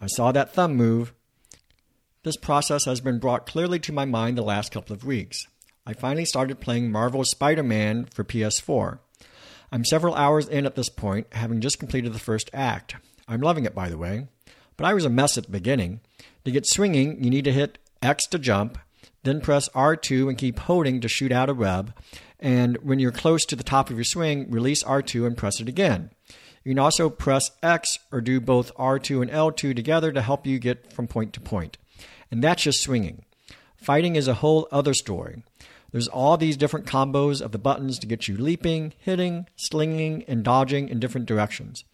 I 0.00 0.06
saw 0.06 0.32
that 0.32 0.54
thumb 0.54 0.76
move. 0.76 1.12
This 2.22 2.36
process 2.36 2.84
has 2.86 3.00
been 3.00 3.18
brought 3.18 3.46
clearly 3.46 3.78
to 3.80 3.92
my 3.92 4.04
mind 4.04 4.38
the 4.38 4.42
last 4.42 4.72
couple 4.72 4.94
of 4.94 5.04
weeks. 5.04 5.46
I 5.86 5.92
finally 5.92 6.24
started 6.24 6.60
playing 6.60 6.90
Marvel's 6.90 7.30
Spider 7.30 7.62
Man 7.62 8.06
for 8.14 8.24
PS4. 8.24 8.98
I'm 9.70 9.84
several 9.84 10.14
hours 10.14 10.48
in 10.48 10.66
at 10.66 10.74
this 10.74 10.88
point, 10.88 11.26
having 11.32 11.60
just 11.60 11.78
completed 11.78 12.12
the 12.14 12.18
first 12.18 12.50
act. 12.54 12.96
I'm 13.26 13.40
loving 13.40 13.66
it, 13.66 13.74
by 13.74 13.90
the 13.90 13.98
way. 13.98 14.26
But 14.76 14.86
I 14.86 14.94
was 14.94 15.04
a 15.04 15.10
mess 15.10 15.36
at 15.36 15.44
the 15.44 15.52
beginning. 15.52 16.00
To 16.44 16.50
get 16.50 16.66
swinging, 16.66 17.22
you 17.22 17.30
need 17.30 17.44
to 17.44 17.52
hit 17.52 17.78
X 18.02 18.26
to 18.28 18.38
jump, 18.38 18.78
then 19.22 19.40
press 19.40 19.68
R2 19.70 20.28
and 20.28 20.38
keep 20.38 20.58
holding 20.60 21.00
to 21.00 21.08
shoot 21.08 21.32
out 21.32 21.50
a 21.50 21.54
web. 21.54 21.94
And 22.38 22.76
when 22.78 22.98
you're 22.98 23.10
close 23.10 23.44
to 23.46 23.56
the 23.56 23.64
top 23.64 23.90
of 23.90 23.96
your 23.96 24.04
swing, 24.04 24.50
release 24.50 24.82
R2 24.84 25.26
and 25.26 25.36
press 25.36 25.60
it 25.60 25.68
again. 25.68 26.10
You 26.64 26.72
can 26.72 26.78
also 26.78 27.08
press 27.10 27.50
X 27.62 27.98
or 28.12 28.20
do 28.20 28.40
both 28.40 28.74
R2 28.76 29.22
and 29.22 29.30
L2 29.30 29.74
together 29.74 30.12
to 30.12 30.22
help 30.22 30.46
you 30.46 30.58
get 30.58 30.92
from 30.92 31.08
point 31.08 31.32
to 31.32 31.40
point. 31.40 31.78
And 32.30 32.44
that's 32.44 32.62
just 32.62 32.82
swinging. 32.82 33.24
Fighting 33.76 34.16
is 34.16 34.28
a 34.28 34.34
whole 34.34 34.68
other 34.70 34.94
story. 34.94 35.42
There's 35.92 36.08
all 36.08 36.36
these 36.36 36.56
different 36.56 36.86
combos 36.86 37.40
of 37.40 37.52
the 37.52 37.58
buttons 37.58 37.98
to 37.98 38.06
get 38.06 38.28
you 38.28 38.36
leaping, 38.36 38.92
hitting, 38.98 39.46
slinging, 39.56 40.24
and 40.28 40.44
dodging 40.44 40.88
in 40.88 41.00
different 41.00 41.26
directions. 41.26 41.84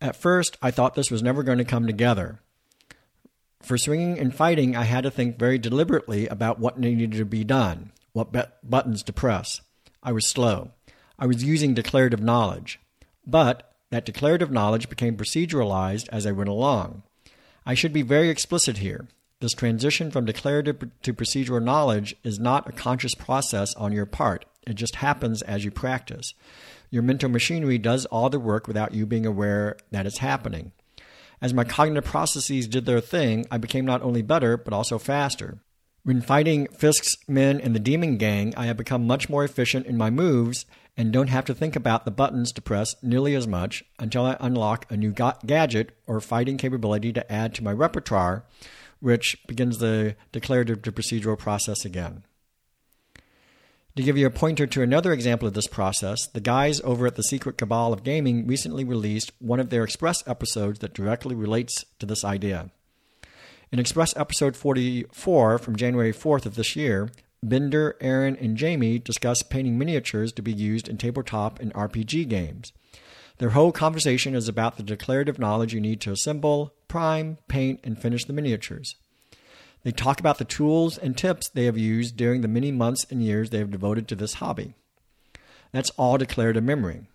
At 0.00 0.16
first, 0.16 0.56
I 0.62 0.70
thought 0.70 0.94
this 0.94 1.10
was 1.10 1.22
never 1.22 1.42
going 1.42 1.58
to 1.58 1.64
come 1.64 1.86
together. 1.86 2.40
For 3.62 3.78
swinging 3.78 4.18
and 4.18 4.34
fighting, 4.34 4.76
I 4.76 4.84
had 4.84 5.04
to 5.04 5.10
think 5.10 5.38
very 5.38 5.56
deliberately 5.58 6.26
about 6.26 6.58
what 6.58 6.78
needed 6.78 7.12
to 7.12 7.24
be 7.24 7.44
done, 7.44 7.92
what 8.12 8.32
buttons 8.68 9.02
to 9.04 9.12
press. 9.12 9.60
I 10.02 10.12
was 10.12 10.28
slow. 10.28 10.72
I 11.18 11.26
was 11.26 11.44
using 11.44 11.72
declarative 11.72 12.20
knowledge. 12.20 12.80
But 13.24 13.72
that 13.90 14.04
declarative 14.04 14.50
knowledge 14.50 14.88
became 14.88 15.16
proceduralized 15.16 16.08
as 16.10 16.26
I 16.26 16.32
went 16.32 16.48
along. 16.48 17.04
I 17.64 17.74
should 17.74 17.92
be 17.92 18.02
very 18.02 18.30
explicit 18.30 18.78
here. 18.78 19.06
This 19.38 19.52
transition 19.52 20.10
from 20.10 20.24
declarative 20.24 20.90
to 21.02 21.14
procedural 21.14 21.62
knowledge 21.62 22.16
is 22.24 22.40
not 22.40 22.68
a 22.68 22.72
conscious 22.72 23.14
process 23.14 23.74
on 23.76 23.92
your 23.92 24.06
part. 24.06 24.44
It 24.66 24.74
just 24.74 24.96
happens 24.96 25.42
as 25.42 25.64
you 25.64 25.70
practice. 25.70 26.34
Your 26.90 27.02
mental 27.02 27.28
machinery 27.28 27.78
does 27.78 28.06
all 28.06 28.30
the 28.30 28.40
work 28.40 28.66
without 28.66 28.94
you 28.94 29.06
being 29.06 29.26
aware 29.26 29.76
that 29.92 30.06
it's 30.06 30.18
happening. 30.18 30.72
As 31.42 31.52
my 31.52 31.64
cognitive 31.64 32.04
processes 32.04 32.68
did 32.68 32.86
their 32.86 33.00
thing, 33.00 33.46
I 33.50 33.58
became 33.58 33.84
not 33.84 34.00
only 34.00 34.22
better, 34.22 34.56
but 34.56 34.72
also 34.72 34.96
faster. 34.96 35.58
When 36.04 36.22
fighting 36.22 36.68
Fisk's 36.68 37.16
men 37.26 37.60
and 37.60 37.74
the 37.74 37.80
Demon 37.80 38.16
Gang, 38.16 38.54
I 38.56 38.66
have 38.66 38.76
become 38.76 39.08
much 39.08 39.28
more 39.28 39.44
efficient 39.44 39.86
in 39.86 39.96
my 39.96 40.08
moves 40.08 40.66
and 40.96 41.12
don't 41.12 41.30
have 41.30 41.44
to 41.46 41.54
think 41.54 41.74
about 41.74 42.04
the 42.04 42.12
buttons 42.12 42.52
to 42.52 42.62
press 42.62 42.94
nearly 43.02 43.34
as 43.34 43.48
much 43.48 43.82
until 43.98 44.24
I 44.24 44.36
unlock 44.38 44.86
a 44.88 44.96
new 44.96 45.10
ga- 45.10 45.38
gadget 45.44 45.96
or 46.06 46.20
fighting 46.20 46.58
capability 46.58 47.12
to 47.12 47.32
add 47.32 47.54
to 47.56 47.64
my 47.64 47.72
repertoire, 47.72 48.44
which 49.00 49.36
begins 49.48 49.78
the 49.78 50.14
declarative 50.30 50.82
to 50.82 50.92
procedural 50.92 51.38
process 51.38 51.84
again. 51.84 52.22
To 53.96 54.02
give 54.02 54.16
you 54.16 54.26
a 54.26 54.30
pointer 54.30 54.66
to 54.66 54.80
another 54.80 55.12
example 55.12 55.46
of 55.46 55.52
this 55.52 55.66
process, 55.66 56.26
the 56.26 56.40
guys 56.40 56.80
over 56.80 57.06
at 57.06 57.16
the 57.16 57.22
Secret 57.22 57.58
Cabal 57.58 57.92
of 57.92 58.02
Gaming 58.02 58.46
recently 58.46 58.84
released 58.84 59.32
one 59.38 59.60
of 59.60 59.68
their 59.68 59.84
Express 59.84 60.26
episodes 60.26 60.78
that 60.78 60.94
directly 60.94 61.34
relates 61.34 61.84
to 61.98 62.06
this 62.06 62.24
idea. 62.24 62.70
In 63.70 63.78
Express 63.78 64.16
episode 64.16 64.56
44 64.56 65.58
from 65.58 65.76
January 65.76 66.12
4th 66.12 66.46
of 66.46 66.54
this 66.54 66.74
year, 66.74 67.10
Bender, 67.42 67.98
Aaron, 68.00 68.34
and 68.36 68.56
Jamie 68.56 68.98
discuss 68.98 69.42
painting 69.42 69.76
miniatures 69.76 70.32
to 70.32 70.42
be 70.42 70.54
used 70.54 70.88
in 70.88 70.96
tabletop 70.96 71.60
and 71.60 71.74
RPG 71.74 72.30
games. 72.30 72.72
Their 73.36 73.50
whole 73.50 73.72
conversation 73.72 74.34
is 74.34 74.48
about 74.48 74.78
the 74.78 74.82
declarative 74.82 75.38
knowledge 75.38 75.74
you 75.74 75.82
need 75.82 76.00
to 76.02 76.12
assemble, 76.12 76.72
prime, 76.88 77.36
paint, 77.46 77.80
and 77.84 78.00
finish 78.00 78.24
the 78.24 78.32
miniatures. 78.32 78.94
They 79.84 79.92
talk 79.92 80.20
about 80.20 80.38
the 80.38 80.44
tools 80.44 80.96
and 80.96 81.16
tips 81.16 81.48
they 81.48 81.64
have 81.64 81.78
used 81.78 82.16
during 82.16 82.40
the 82.40 82.48
many 82.48 82.70
months 82.70 83.06
and 83.10 83.22
years 83.22 83.50
they 83.50 83.58
have 83.58 83.70
devoted 83.70 84.06
to 84.08 84.14
this 84.14 84.34
hobby. 84.34 84.74
That's 85.72 85.90
all 85.90 86.18
declared 86.18 86.54
declarative 86.54 86.64
memory. 86.64 87.06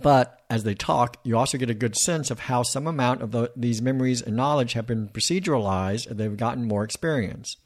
But 0.00 0.42
as 0.48 0.64
they 0.64 0.74
talk, 0.74 1.18
you 1.22 1.36
also 1.36 1.58
get 1.58 1.70
a 1.70 1.74
good 1.74 1.96
sense 1.96 2.30
of 2.30 2.40
how 2.40 2.62
some 2.62 2.86
amount 2.86 3.22
of 3.22 3.30
the, 3.32 3.50
these 3.56 3.82
memories 3.82 4.22
and 4.22 4.36
knowledge 4.36 4.72
have 4.72 4.86
been 4.86 5.08
proceduralized 5.08 6.06
as 6.06 6.16
they've 6.16 6.36
gotten 6.36 6.64
more 6.64 6.84
experience. 6.84 7.56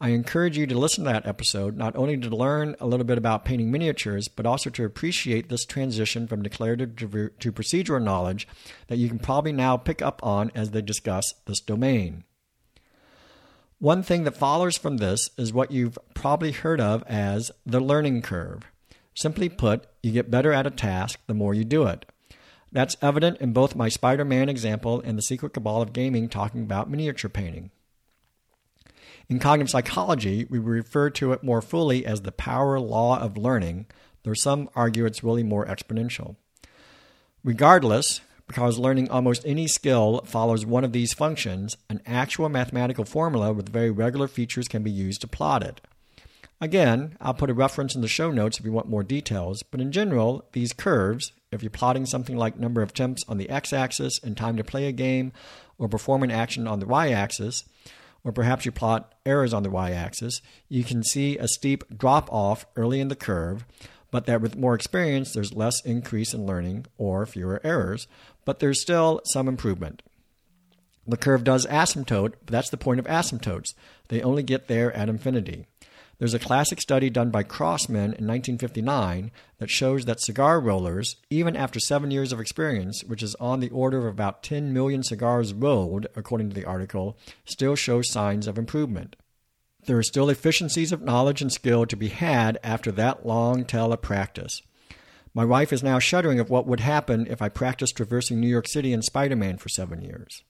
I 0.00 0.08
encourage 0.08 0.58
you 0.58 0.66
to 0.66 0.78
listen 0.78 1.04
to 1.04 1.12
that 1.12 1.26
episode, 1.26 1.76
not 1.76 1.96
only 1.96 2.16
to 2.18 2.36
learn 2.36 2.74
a 2.80 2.86
little 2.86 3.06
bit 3.06 3.16
about 3.16 3.44
painting 3.44 3.70
miniatures, 3.70 4.28
but 4.28 4.44
also 4.44 4.68
to 4.70 4.84
appreciate 4.84 5.48
this 5.48 5.64
transition 5.64 6.26
from 6.26 6.42
declarative 6.42 6.96
to 6.96 7.52
procedural 7.52 8.02
knowledge 8.02 8.46
that 8.88 8.98
you 8.98 9.08
can 9.08 9.18
probably 9.18 9.52
now 9.52 9.76
pick 9.76 10.02
up 10.02 10.20
on 10.22 10.50
as 10.54 10.72
they 10.72 10.82
discuss 10.82 11.24
this 11.46 11.60
domain. 11.60 12.24
One 13.84 14.02
thing 14.02 14.24
that 14.24 14.34
follows 14.34 14.78
from 14.78 14.96
this 14.96 15.28
is 15.36 15.52
what 15.52 15.70
you've 15.70 15.98
probably 16.14 16.52
heard 16.52 16.80
of 16.80 17.02
as 17.02 17.50
the 17.66 17.80
learning 17.80 18.22
curve. 18.22 18.62
Simply 19.12 19.50
put, 19.50 19.86
you 20.02 20.10
get 20.10 20.30
better 20.30 20.54
at 20.54 20.66
a 20.66 20.70
task 20.70 21.20
the 21.26 21.34
more 21.34 21.52
you 21.52 21.66
do 21.66 21.84
it. 21.84 22.06
That's 22.72 22.96
evident 23.02 23.42
in 23.42 23.52
both 23.52 23.76
my 23.76 23.90
Spider 23.90 24.24
Man 24.24 24.48
example 24.48 25.02
and 25.02 25.18
the 25.18 25.22
Secret 25.22 25.52
Cabal 25.52 25.82
of 25.82 25.92
Gaming 25.92 26.30
talking 26.30 26.62
about 26.62 26.88
miniature 26.88 27.28
painting. 27.28 27.72
In 29.28 29.38
cognitive 29.38 29.70
psychology, 29.70 30.46
we 30.48 30.58
refer 30.58 31.10
to 31.10 31.34
it 31.34 31.44
more 31.44 31.60
fully 31.60 32.06
as 32.06 32.22
the 32.22 32.32
power 32.32 32.80
law 32.80 33.20
of 33.20 33.36
learning, 33.36 33.84
though 34.22 34.32
some 34.32 34.70
argue 34.74 35.04
it's 35.04 35.22
really 35.22 35.42
more 35.42 35.66
exponential. 35.66 36.36
Regardless, 37.44 38.22
Because 38.46 38.78
learning 38.78 39.10
almost 39.10 39.42
any 39.46 39.66
skill 39.66 40.20
follows 40.26 40.66
one 40.66 40.84
of 40.84 40.92
these 40.92 41.14
functions, 41.14 41.76
an 41.88 42.02
actual 42.06 42.48
mathematical 42.48 43.04
formula 43.04 43.52
with 43.52 43.72
very 43.72 43.90
regular 43.90 44.28
features 44.28 44.68
can 44.68 44.82
be 44.82 44.90
used 44.90 45.22
to 45.22 45.28
plot 45.28 45.62
it. 45.62 45.80
Again, 46.60 47.16
I'll 47.20 47.34
put 47.34 47.50
a 47.50 47.54
reference 47.54 47.94
in 47.94 48.00
the 48.00 48.08
show 48.08 48.30
notes 48.30 48.58
if 48.58 48.64
you 48.64 48.72
want 48.72 48.88
more 48.88 49.02
details, 49.02 49.62
but 49.62 49.80
in 49.80 49.92
general, 49.92 50.48
these 50.52 50.72
curves, 50.72 51.32
if 51.50 51.62
you're 51.62 51.70
plotting 51.70 52.06
something 52.06 52.36
like 52.36 52.58
number 52.58 52.80
of 52.80 52.90
attempts 52.90 53.24
on 53.28 53.38
the 53.38 53.50
x 53.50 53.72
axis 53.72 54.20
and 54.22 54.36
time 54.36 54.56
to 54.56 54.64
play 54.64 54.86
a 54.86 54.92
game, 54.92 55.32
or 55.78 55.88
perform 55.88 56.22
an 56.22 56.30
action 56.30 56.66
on 56.66 56.78
the 56.80 56.86
y 56.86 57.10
axis, 57.10 57.64
or 58.22 58.32
perhaps 58.32 58.64
you 58.64 58.72
plot 58.72 59.14
errors 59.26 59.52
on 59.52 59.62
the 59.62 59.70
y 59.70 59.90
axis, 59.90 60.40
you 60.68 60.84
can 60.84 61.02
see 61.02 61.36
a 61.36 61.48
steep 61.48 61.84
drop 61.96 62.32
off 62.32 62.64
early 62.76 63.00
in 63.00 63.08
the 63.08 63.16
curve, 63.16 63.66
but 64.14 64.26
that 64.26 64.40
with 64.40 64.56
more 64.56 64.76
experience, 64.76 65.32
there's 65.32 65.56
less 65.56 65.84
increase 65.84 66.32
in 66.32 66.46
learning 66.46 66.86
or 66.98 67.26
fewer 67.26 67.60
errors, 67.64 68.06
but 68.44 68.60
there's 68.60 68.80
still 68.80 69.20
some 69.24 69.48
improvement. 69.48 70.04
The 71.04 71.16
curve 71.16 71.42
does 71.42 71.66
asymptote, 71.66 72.34
but 72.44 72.52
that's 72.52 72.70
the 72.70 72.76
point 72.76 73.00
of 73.00 73.06
asymptotes. 73.06 73.74
They 74.10 74.22
only 74.22 74.44
get 74.44 74.68
there 74.68 74.92
at 74.92 75.08
infinity. 75.08 75.66
There's 76.18 76.32
a 76.32 76.38
classic 76.38 76.80
study 76.80 77.10
done 77.10 77.30
by 77.30 77.42
Crossman 77.42 78.14
in 78.14 78.28
1959 78.28 79.32
that 79.58 79.68
shows 79.68 80.04
that 80.04 80.20
cigar 80.20 80.60
rollers, 80.60 81.16
even 81.28 81.56
after 81.56 81.80
seven 81.80 82.12
years 82.12 82.32
of 82.32 82.38
experience, 82.38 83.02
which 83.02 83.20
is 83.20 83.34
on 83.40 83.58
the 83.58 83.70
order 83.70 83.98
of 83.98 84.14
about 84.14 84.44
10 84.44 84.72
million 84.72 85.02
cigars 85.02 85.52
rolled, 85.52 86.06
according 86.14 86.50
to 86.50 86.54
the 86.54 86.64
article, 86.64 87.18
still 87.44 87.74
show 87.74 88.00
signs 88.00 88.46
of 88.46 88.58
improvement. 88.58 89.16
There 89.86 89.98
are 89.98 90.02
still 90.02 90.30
efficiencies 90.30 90.92
of 90.92 91.02
knowledge 91.02 91.42
and 91.42 91.52
skill 91.52 91.84
to 91.86 91.96
be 91.96 92.08
had 92.08 92.58
after 92.62 92.90
that 92.92 93.26
long 93.26 93.64
tail 93.64 93.92
of 93.92 94.00
practice. 94.00 94.62
My 95.34 95.44
wife 95.44 95.72
is 95.72 95.82
now 95.82 95.98
shuddering 95.98 96.40
of 96.40 96.48
what 96.48 96.66
would 96.66 96.80
happen 96.80 97.26
if 97.28 97.42
I 97.42 97.50
practiced 97.50 97.96
traversing 97.96 98.40
New 98.40 98.48
York 98.48 98.66
City 98.66 98.92
in 98.92 99.02
Spider 99.02 99.36
Man 99.36 99.58
for 99.58 99.68
seven 99.68 100.00
years. 100.00 100.42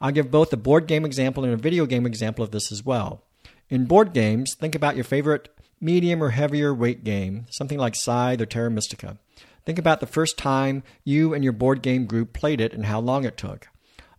I'll 0.00 0.10
give 0.10 0.30
both 0.30 0.52
a 0.52 0.58
board 0.58 0.86
game 0.86 1.06
example 1.06 1.44
and 1.44 1.54
a 1.54 1.56
video 1.56 1.86
game 1.86 2.04
example 2.04 2.44
of 2.44 2.50
this 2.50 2.70
as 2.70 2.84
well. 2.84 3.22
In 3.70 3.86
board 3.86 4.12
games, 4.12 4.54
think 4.54 4.74
about 4.74 4.96
your 4.96 5.04
favorite 5.04 5.48
medium 5.80 6.22
or 6.22 6.30
heavier 6.30 6.74
weight 6.74 7.04
game, 7.04 7.46
something 7.50 7.78
like 7.78 7.94
Scythe 7.94 8.40
or 8.40 8.46
Terra 8.46 8.70
Mystica. 8.70 9.18
Think 9.64 9.78
about 9.78 10.00
the 10.00 10.06
first 10.06 10.36
time 10.36 10.82
you 11.04 11.32
and 11.32 11.42
your 11.42 11.52
board 11.52 11.80
game 11.80 12.06
group 12.06 12.32
played 12.32 12.60
it 12.60 12.74
and 12.74 12.84
how 12.86 13.00
long 13.00 13.24
it 13.24 13.36
took. 13.38 13.68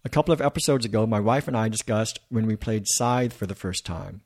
A 0.07 0.09
couple 0.09 0.33
of 0.33 0.39
episodes 0.39 0.85
ago, 0.85 1.05
my 1.05 1.19
wife 1.19 1.49
and 1.49 1.57
I 1.57 1.67
discussed 1.67 2.21
when 2.29 2.47
we 2.47 2.55
played 2.55 2.87
Scythe 2.87 3.33
for 3.33 3.45
the 3.45 3.53
first 3.53 3.85
time. 3.85 4.21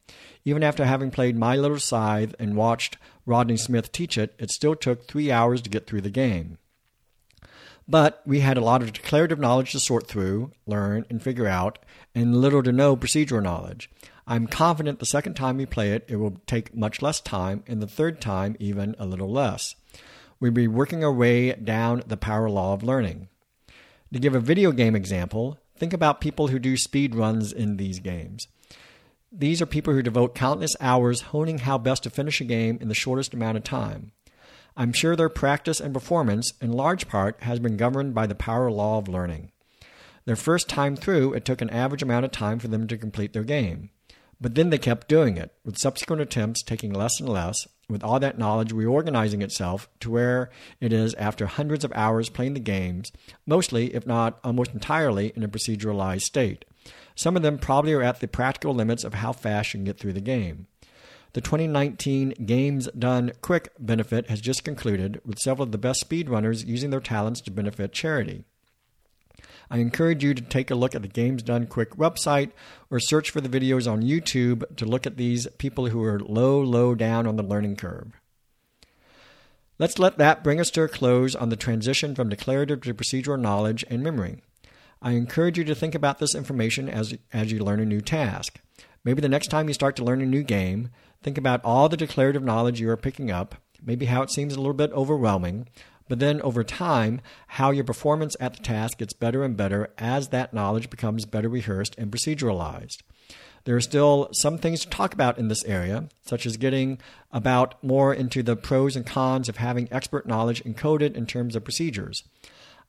Even 0.46 0.62
after 0.62 0.86
having 0.86 1.10
played 1.10 1.36
My 1.36 1.56
Little 1.56 1.80
Scythe 1.80 2.36
and 2.38 2.56
watched 2.56 2.98
Rodney 3.26 3.58
Smith 3.58 3.92
teach 3.92 4.16
it, 4.16 4.36
it 4.38 4.52
still 4.52 4.76
took 4.76 5.08
three 5.08 5.32
hours 5.32 5.60
to 5.64 5.72
get 5.72 5.88
through 5.88 6.02
the 6.02 6.12
game. 6.12 6.60
But 7.88 8.22
we 8.28 8.42
had 8.42 8.58
a 8.58 8.64
lot 8.64 8.84
of 8.84 8.94
declarative 8.94 9.40
knowledge 9.40 9.72
to 9.72 9.80
sort 9.80 10.06
through, 10.06 10.52
learn, 10.68 11.08
and 11.10 11.20
figure 11.20 11.48
out, 11.48 11.80
and 12.14 12.40
little 12.40 12.62
to 12.62 12.72
no 12.72 12.96
procedural 12.96 13.42
knowledge. 13.42 13.90
I'm 14.28 14.46
confident 14.46 15.00
the 15.00 15.08
second 15.08 15.34
time 15.34 15.58
we 15.58 15.66
play 15.66 15.94
it, 15.94 16.06
it 16.08 16.18
will 16.18 16.40
take 16.46 16.76
much 16.76 17.02
less 17.02 17.20
time, 17.20 17.64
and 17.66 17.82
the 17.82 17.88
third 17.88 18.22
time, 18.22 18.56
even 18.60 18.96
a 19.00 19.08
little 19.08 19.32
less. 19.32 19.74
We'll 20.40 20.52
be 20.52 20.68
working 20.68 21.04
our 21.04 21.12
way 21.12 21.54
down 21.54 22.04
the 22.06 22.18
power 22.18 22.52
law 22.52 22.76
of 22.76 22.84
learning. 22.84 23.30
To 24.14 24.20
give 24.20 24.36
a 24.36 24.42
video 24.42 24.74
game 24.74 24.96
example, 24.96 25.58
think 25.82 25.94
about 25.94 26.22
people 26.22 26.50
who 26.50 26.60
do 26.60 26.78
speed 26.78 27.16
runs 27.16 27.52
in 27.52 27.78
these 27.78 28.00
games. 28.00 28.48
These 29.32 29.64
are 29.64 29.66
people 29.66 29.96
who 29.96 30.04
devote 30.04 30.36
countless 30.36 30.76
hours 30.80 31.22
honing 31.22 31.58
how 31.58 31.80
best 31.80 32.04
to 32.04 32.12
finish 32.12 32.40
a 32.40 32.44
game 32.44 32.78
in 32.80 32.88
the 32.88 32.94
shortest 32.94 33.34
amount 33.34 33.58
of 33.58 33.64
time. 33.64 34.12
I'm 34.78 34.94
sure 34.94 35.16
their 35.16 35.28
practice 35.28 35.80
and 35.80 35.92
performance, 35.92 36.54
in 36.62 36.72
large 36.72 37.08
part, 37.08 37.42
has 37.42 37.58
been 37.58 37.78
governed 37.78 38.14
by 38.14 38.28
the 38.28 38.36
power 38.36 38.70
law 38.70 39.00
of 39.00 39.08
learning. 39.08 39.54
Their 40.26 40.36
first 40.36 40.70
time 40.70 40.96
through, 40.96 41.34
it 41.34 41.46
took 41.46 41.64
an 41.64 41.72
average 41.72 42.04
amount 42.04 42.26
of 42.26 42.32
time 42.32 42.60
for 42.60 42.68
them 42.68 42.86
to 42.88 42.96
complete 42.96 43.34
their 43.34 43.44
game. 43.44 43.90
But 44.42 44.56
then 44.56 44.72
they 44.72 44.80
kept 44.80 45.08
doing 45.08 45.38
it, 45.38 45.54
with 45.64 45.78
subsequent 45.78 46.20
attempts 46.22 46.64
taking 46.64 46.92
less 46.92 47.20
and 47.20 47.30
less, 47.30 47.68
with 47.88 48.04
all 48.04 48.20
that 48.20 48.40
knowledge 48.40 48.72
reorganizing 48.72 49.44
itself 49.44 49.88
to 50.00 50.10
where 50.10 50.50
it 50.80 50.92
is 50.92 51.14
after 51.14 51.46
hundreds 51.46 51.86
of 51.86 51.94
hours 51.94 52.30
playing 52.30 52.56
the 52.56 52.60
games, 52.60 53.12
mostly, 53.46 53.94
if 53.94 54.08
not 54.08 54.40
almost 54.44 54.74
entirely, 54.74 55.32
in 55.36 55.44
a 55.44 55.48
proceduralized 55.48 56.22
state. 56.22 56.66
Some 57.14 57.36
of 57.36 57.44
them 57.44 57.60
probably 57.60 57.94
are 57.94 58.02
at 58.02 58.20
the 58.20 58.28
practical 58.28 58.74
limits 58.74 59.04
of 59.04 59.14
how 59.14 59.32
fast 59.32 59.74
you 59.74 59.78
can 59.78 59.86
get 59.86 60.00
through 60.00 60.14
the 60.14 60.22
game. 60.22 60.66
The 61.34 61.42
2019 61.42 62.32
Games 62.46 62.90
Done 62.98 63.34
Quick 63.42 63.72
benefit 63.78 64.28
has 64.30 64.42
just 64.42 64.64
concluded, 64.64 65.22
with 65.24 65.40
several 65.40 65.66
of 65.66 65.72
the 65.72 65.78
best 65.78 66.10
speedrunners 66.10 66.66
using 66.66 66.90
their 66.90 67.00
talents 67.00 67.42
to 67.42 67.52
benefit 67.52 67.94
charity. 67.94 68.44
I 69.72 69.78
encourage 69.78 70.22
you 70.22 70.34
to 70.34 70.42
take 70.42 70.70
a 70.70 70.76
look 70.76 70.96
at 70.96 71.02
the 71.02 71.08
Games 71.08 71.42
Done 71.42 71.66
Quick 71.66 71.96
website 71.96 72.52
or 72.90 73.00
search 73.00 73.30
for 73.30 73.40
the 73.40 73.48
videos 73.48 73.90
on 73.90 74.02
YouTube 74.02 74.76
to 74.76 74.86
look 74.86 75.08
at 75.08 75.16
these 75.16 75.48
people 75.60 75.88
who 75.88 76.04
are 76.04 76.20
low, 76.20 76.62
low 76.62 76.94
down 76.94 77.26
on 77.26 77.38
the 77.38 77.44
learning 77.44 77.78
curve. 77.78 78.12
Let's 79.80 79.98
let 79.98 80.18
that 80.18 80.44
bring 80.44 80.60
us 80.60 80.70
to 80.72 80.84
a 80.84 80.90
close 80.90 81.36
on 81.36 81.48
the 81.48 81.56
transition 81.56 82.16
from 82.16 82.28
declarative 82.28 82.82
to 82.82 82.94
procedural 82.94 83.40
knowledge 83.40 83.86
and 83.90 84.04
memory. 84.04 84.42
I 85.02 85.12
encourage 85.12 85.58
you 85.58 85.64
to 85.64 85.74
think 85.74 85.96
about 85.96 86.20
this 86.20 86.36
information 86.36 86.90
as, 86.90 87.18
as 87.32 87.54
you 87.54 87.60
learn 87.60 87.80
a 87.80 87.86
new 87.86 88.02
task. 88.02 88.60
Maybe 89.06 89.22
the 89.22 89.30
next 89.30 89.48
time 89.48 89.70
you 89.70 89.74
start 89.74 89.96
to 89.96 90.04
learn 90.04 90.22
a 90.22 90.26
new 90.26 90.44
game, 90.44 90.90
think 91.24 91.38
about 91.38 91.64
all 91.64 91.88
the 91.88 91.96
declarative 91.96 92.44
knowledge 92.44 92.82
you 92.82 92.90
are 92.90 92.98
picking 92.98 93.32
up, 93.32 93.56
maybe 93.82 94.08
how 94.08 94.22
it 94.22 94.32
seems 94.32 94.54
a 94.54 94.60
little 94.60 94.74
bit 94.74 94.92
overwhelming, 94.92 95.70
but 96.12 96.20
then 96.20 96.42
over 96.42 96.62
time, 96.62 97.22
how 97.48 97.72
your 97.72 97.86
performance 97.86 98.36
at 98.42 98.54
the 98.54 98.62
task 98.62 98.98
gets 98.98 99.14
better 99.14 99.46
and 99.46 99.56
better 99.56 99.94
as 99.98 100.28
that 100.28 100.54
knowledge 100.54 100.90
becomes 100.90 101.24
better 101.24 101.48
rehearsed 101.48 101.96
and 101.98 102.12
proceduralized. 102.12 102.98
There 103.64 103.78
are 103.78 103.82
still 103.82 104.28
some 104.34 104.58
things 104.58 104.82
to 104.82 104.90
talk 104.90 105.14
about 105.14 105.38
in 105.38 105.48
this 105.48 105.64
area, 105.64 106.10
such 106.22 106.46
as 106.46 106.58
getting 106.58 107.00
about 107.32 107.82
more 107.82 108.14
into 108.14 108.44
the 108.44 108.58
pros 108.58 108.98
and 108.98 109.06
cons 109.06 109.48
of 109.48 109.56
having 109.56 109.88
expert 109.90 110.28
knowledge 110.28 110.62
encoded 110.66 111.16
in 111.16 111.28
terms 111.28 111.56
of 111.56 111.64
procedures. 111.64 112.26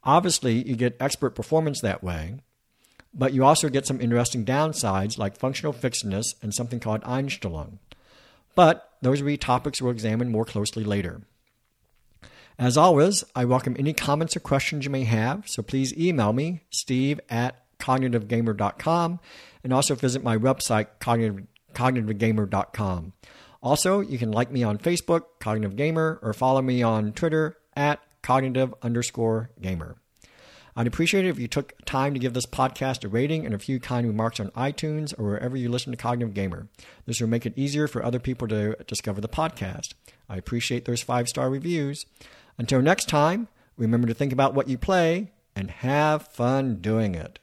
Obviously, 0.02 0.60
you 0.68 0.74
get 0.74 0.96
expert 0.98 1.36
performance 1.36 1.80
that 1.80 2.02
way, 2.02 2.40
but 3.14 3.32
you 3.32 3.44
also 3.44 3.68
get 3.68 3.86
some 3.86 4.00
interesting 4.00 4.44
downsides 4.44 5.16
like 5.16 5.38
functional 5.38 5.72
fixedness 5.72 6.34
and 6.42 6.52
something 6.52 6.80
called 6.80 7.02
Einstellung. 7.02 7.78
But 8.56 8.94
those 9.00 9.22
will 9.22 9.28
be 9.28 9.36
topics 9.36 9.80
we'll 9.80 9.92
examine 9.92 10.32
more 10.32 10.44
closely 10.44 10.82
later. 10.82 11.20
As 12.58 12.76
always, 12.76 13.24
I 13.34 13.44
welcome 13.44 13.76
any 13.78 13.92
comments 13.92 14.36
or 14.36 14.40
questions 14.40 14.84
you 14.84 14.90
may 14.90 15.04
have, 15.04 15.48
so 15.48 15.62
please 15.62 15.96
email 15.96 16.32
me, 16.32 16.62
steve 16.70 17.20
at 17.30 17.64
cognitivegamer.com, 17.78 19.20
and 19.64 19.72
also 19.72 19.94
visit 19.94 20.22
my 20.22 20.36
website, 20.36 20.86
cognitive, 21.00 21.46
cognitivegamer.com. 21.74 23.12
Also, 23.62 24.00
you 24.00 24.18
can 24.18 24.32
like 24.32 24.50
me 24.50 24.62
on 24.62 24.76
Facebook, 24.78 25.22
Cognitive 25.38 25.76
Gamer, 25.76 26.18
or 26.22 26.32
follow 26.32 26.60
me 26.60 26.82
on 26.82 27.12
Twitter 27.12 27.56
at 27.76 28.00
cognitive 28.20 28.74
underscore 28.82 29.50
gamer. 29.60 29.96
I'd 30.74 30.86
appreciate 30.86 31.26
it 31.26 31.28
if 31.28 31.38
you 31.38 31.48
took 31.48 31.74
time 31.84 32.14
to 32.14 32.20
give 32.20 32.32
this 32.32 32.46
podcast 32.46 33.04
a 33.04 33.08
rating 33.08 33.44
and 33.44 33.54
a 33.54 33.58
few 33.58 33.78
kind 33.78 34.06
remarks 34.06 34.40
on 34.40 34.48
iTunes 34.52 35.16
or 35.18 35.24
wherever 35.24 35.56
you 35.56 35.68
listen 35.68 35.92
to 35.92 35.98
Cognitive 35.98 36.34
Gamer. 36.34 36.66
This 37.04 37.20
will 37.20 37.28
make 37.28 37.44
it 37.44 37.52
easier 37.56 37.86
for 37.86 38.02
other 38.02 38.18
people 38.18 38.48
to 38.48 38.74
discover 38.86 39.20
the 39.20 39.28
podcast. 39.28 39.92
I 40.30 40.38
appreciate 40.38 40.86
those 40.86 41.02
five 41.02 41.28
star 41.28 41.50
reviews. 41.50 42.06
Until 42.58 42.82
next 42.82 43.08
time, 43.08 43.48
remember 43.76 44.06
to 44.08 44.14
think 44.14 44.32
about 44.32 44.54
what 44.54 44.68
you 44.68 44.78
play 44.78 45.32
and 45.56 45.70
have 45.70 46.28
fun 46.28 46.76
doing 46.76 47.14
it. 47.14 47.38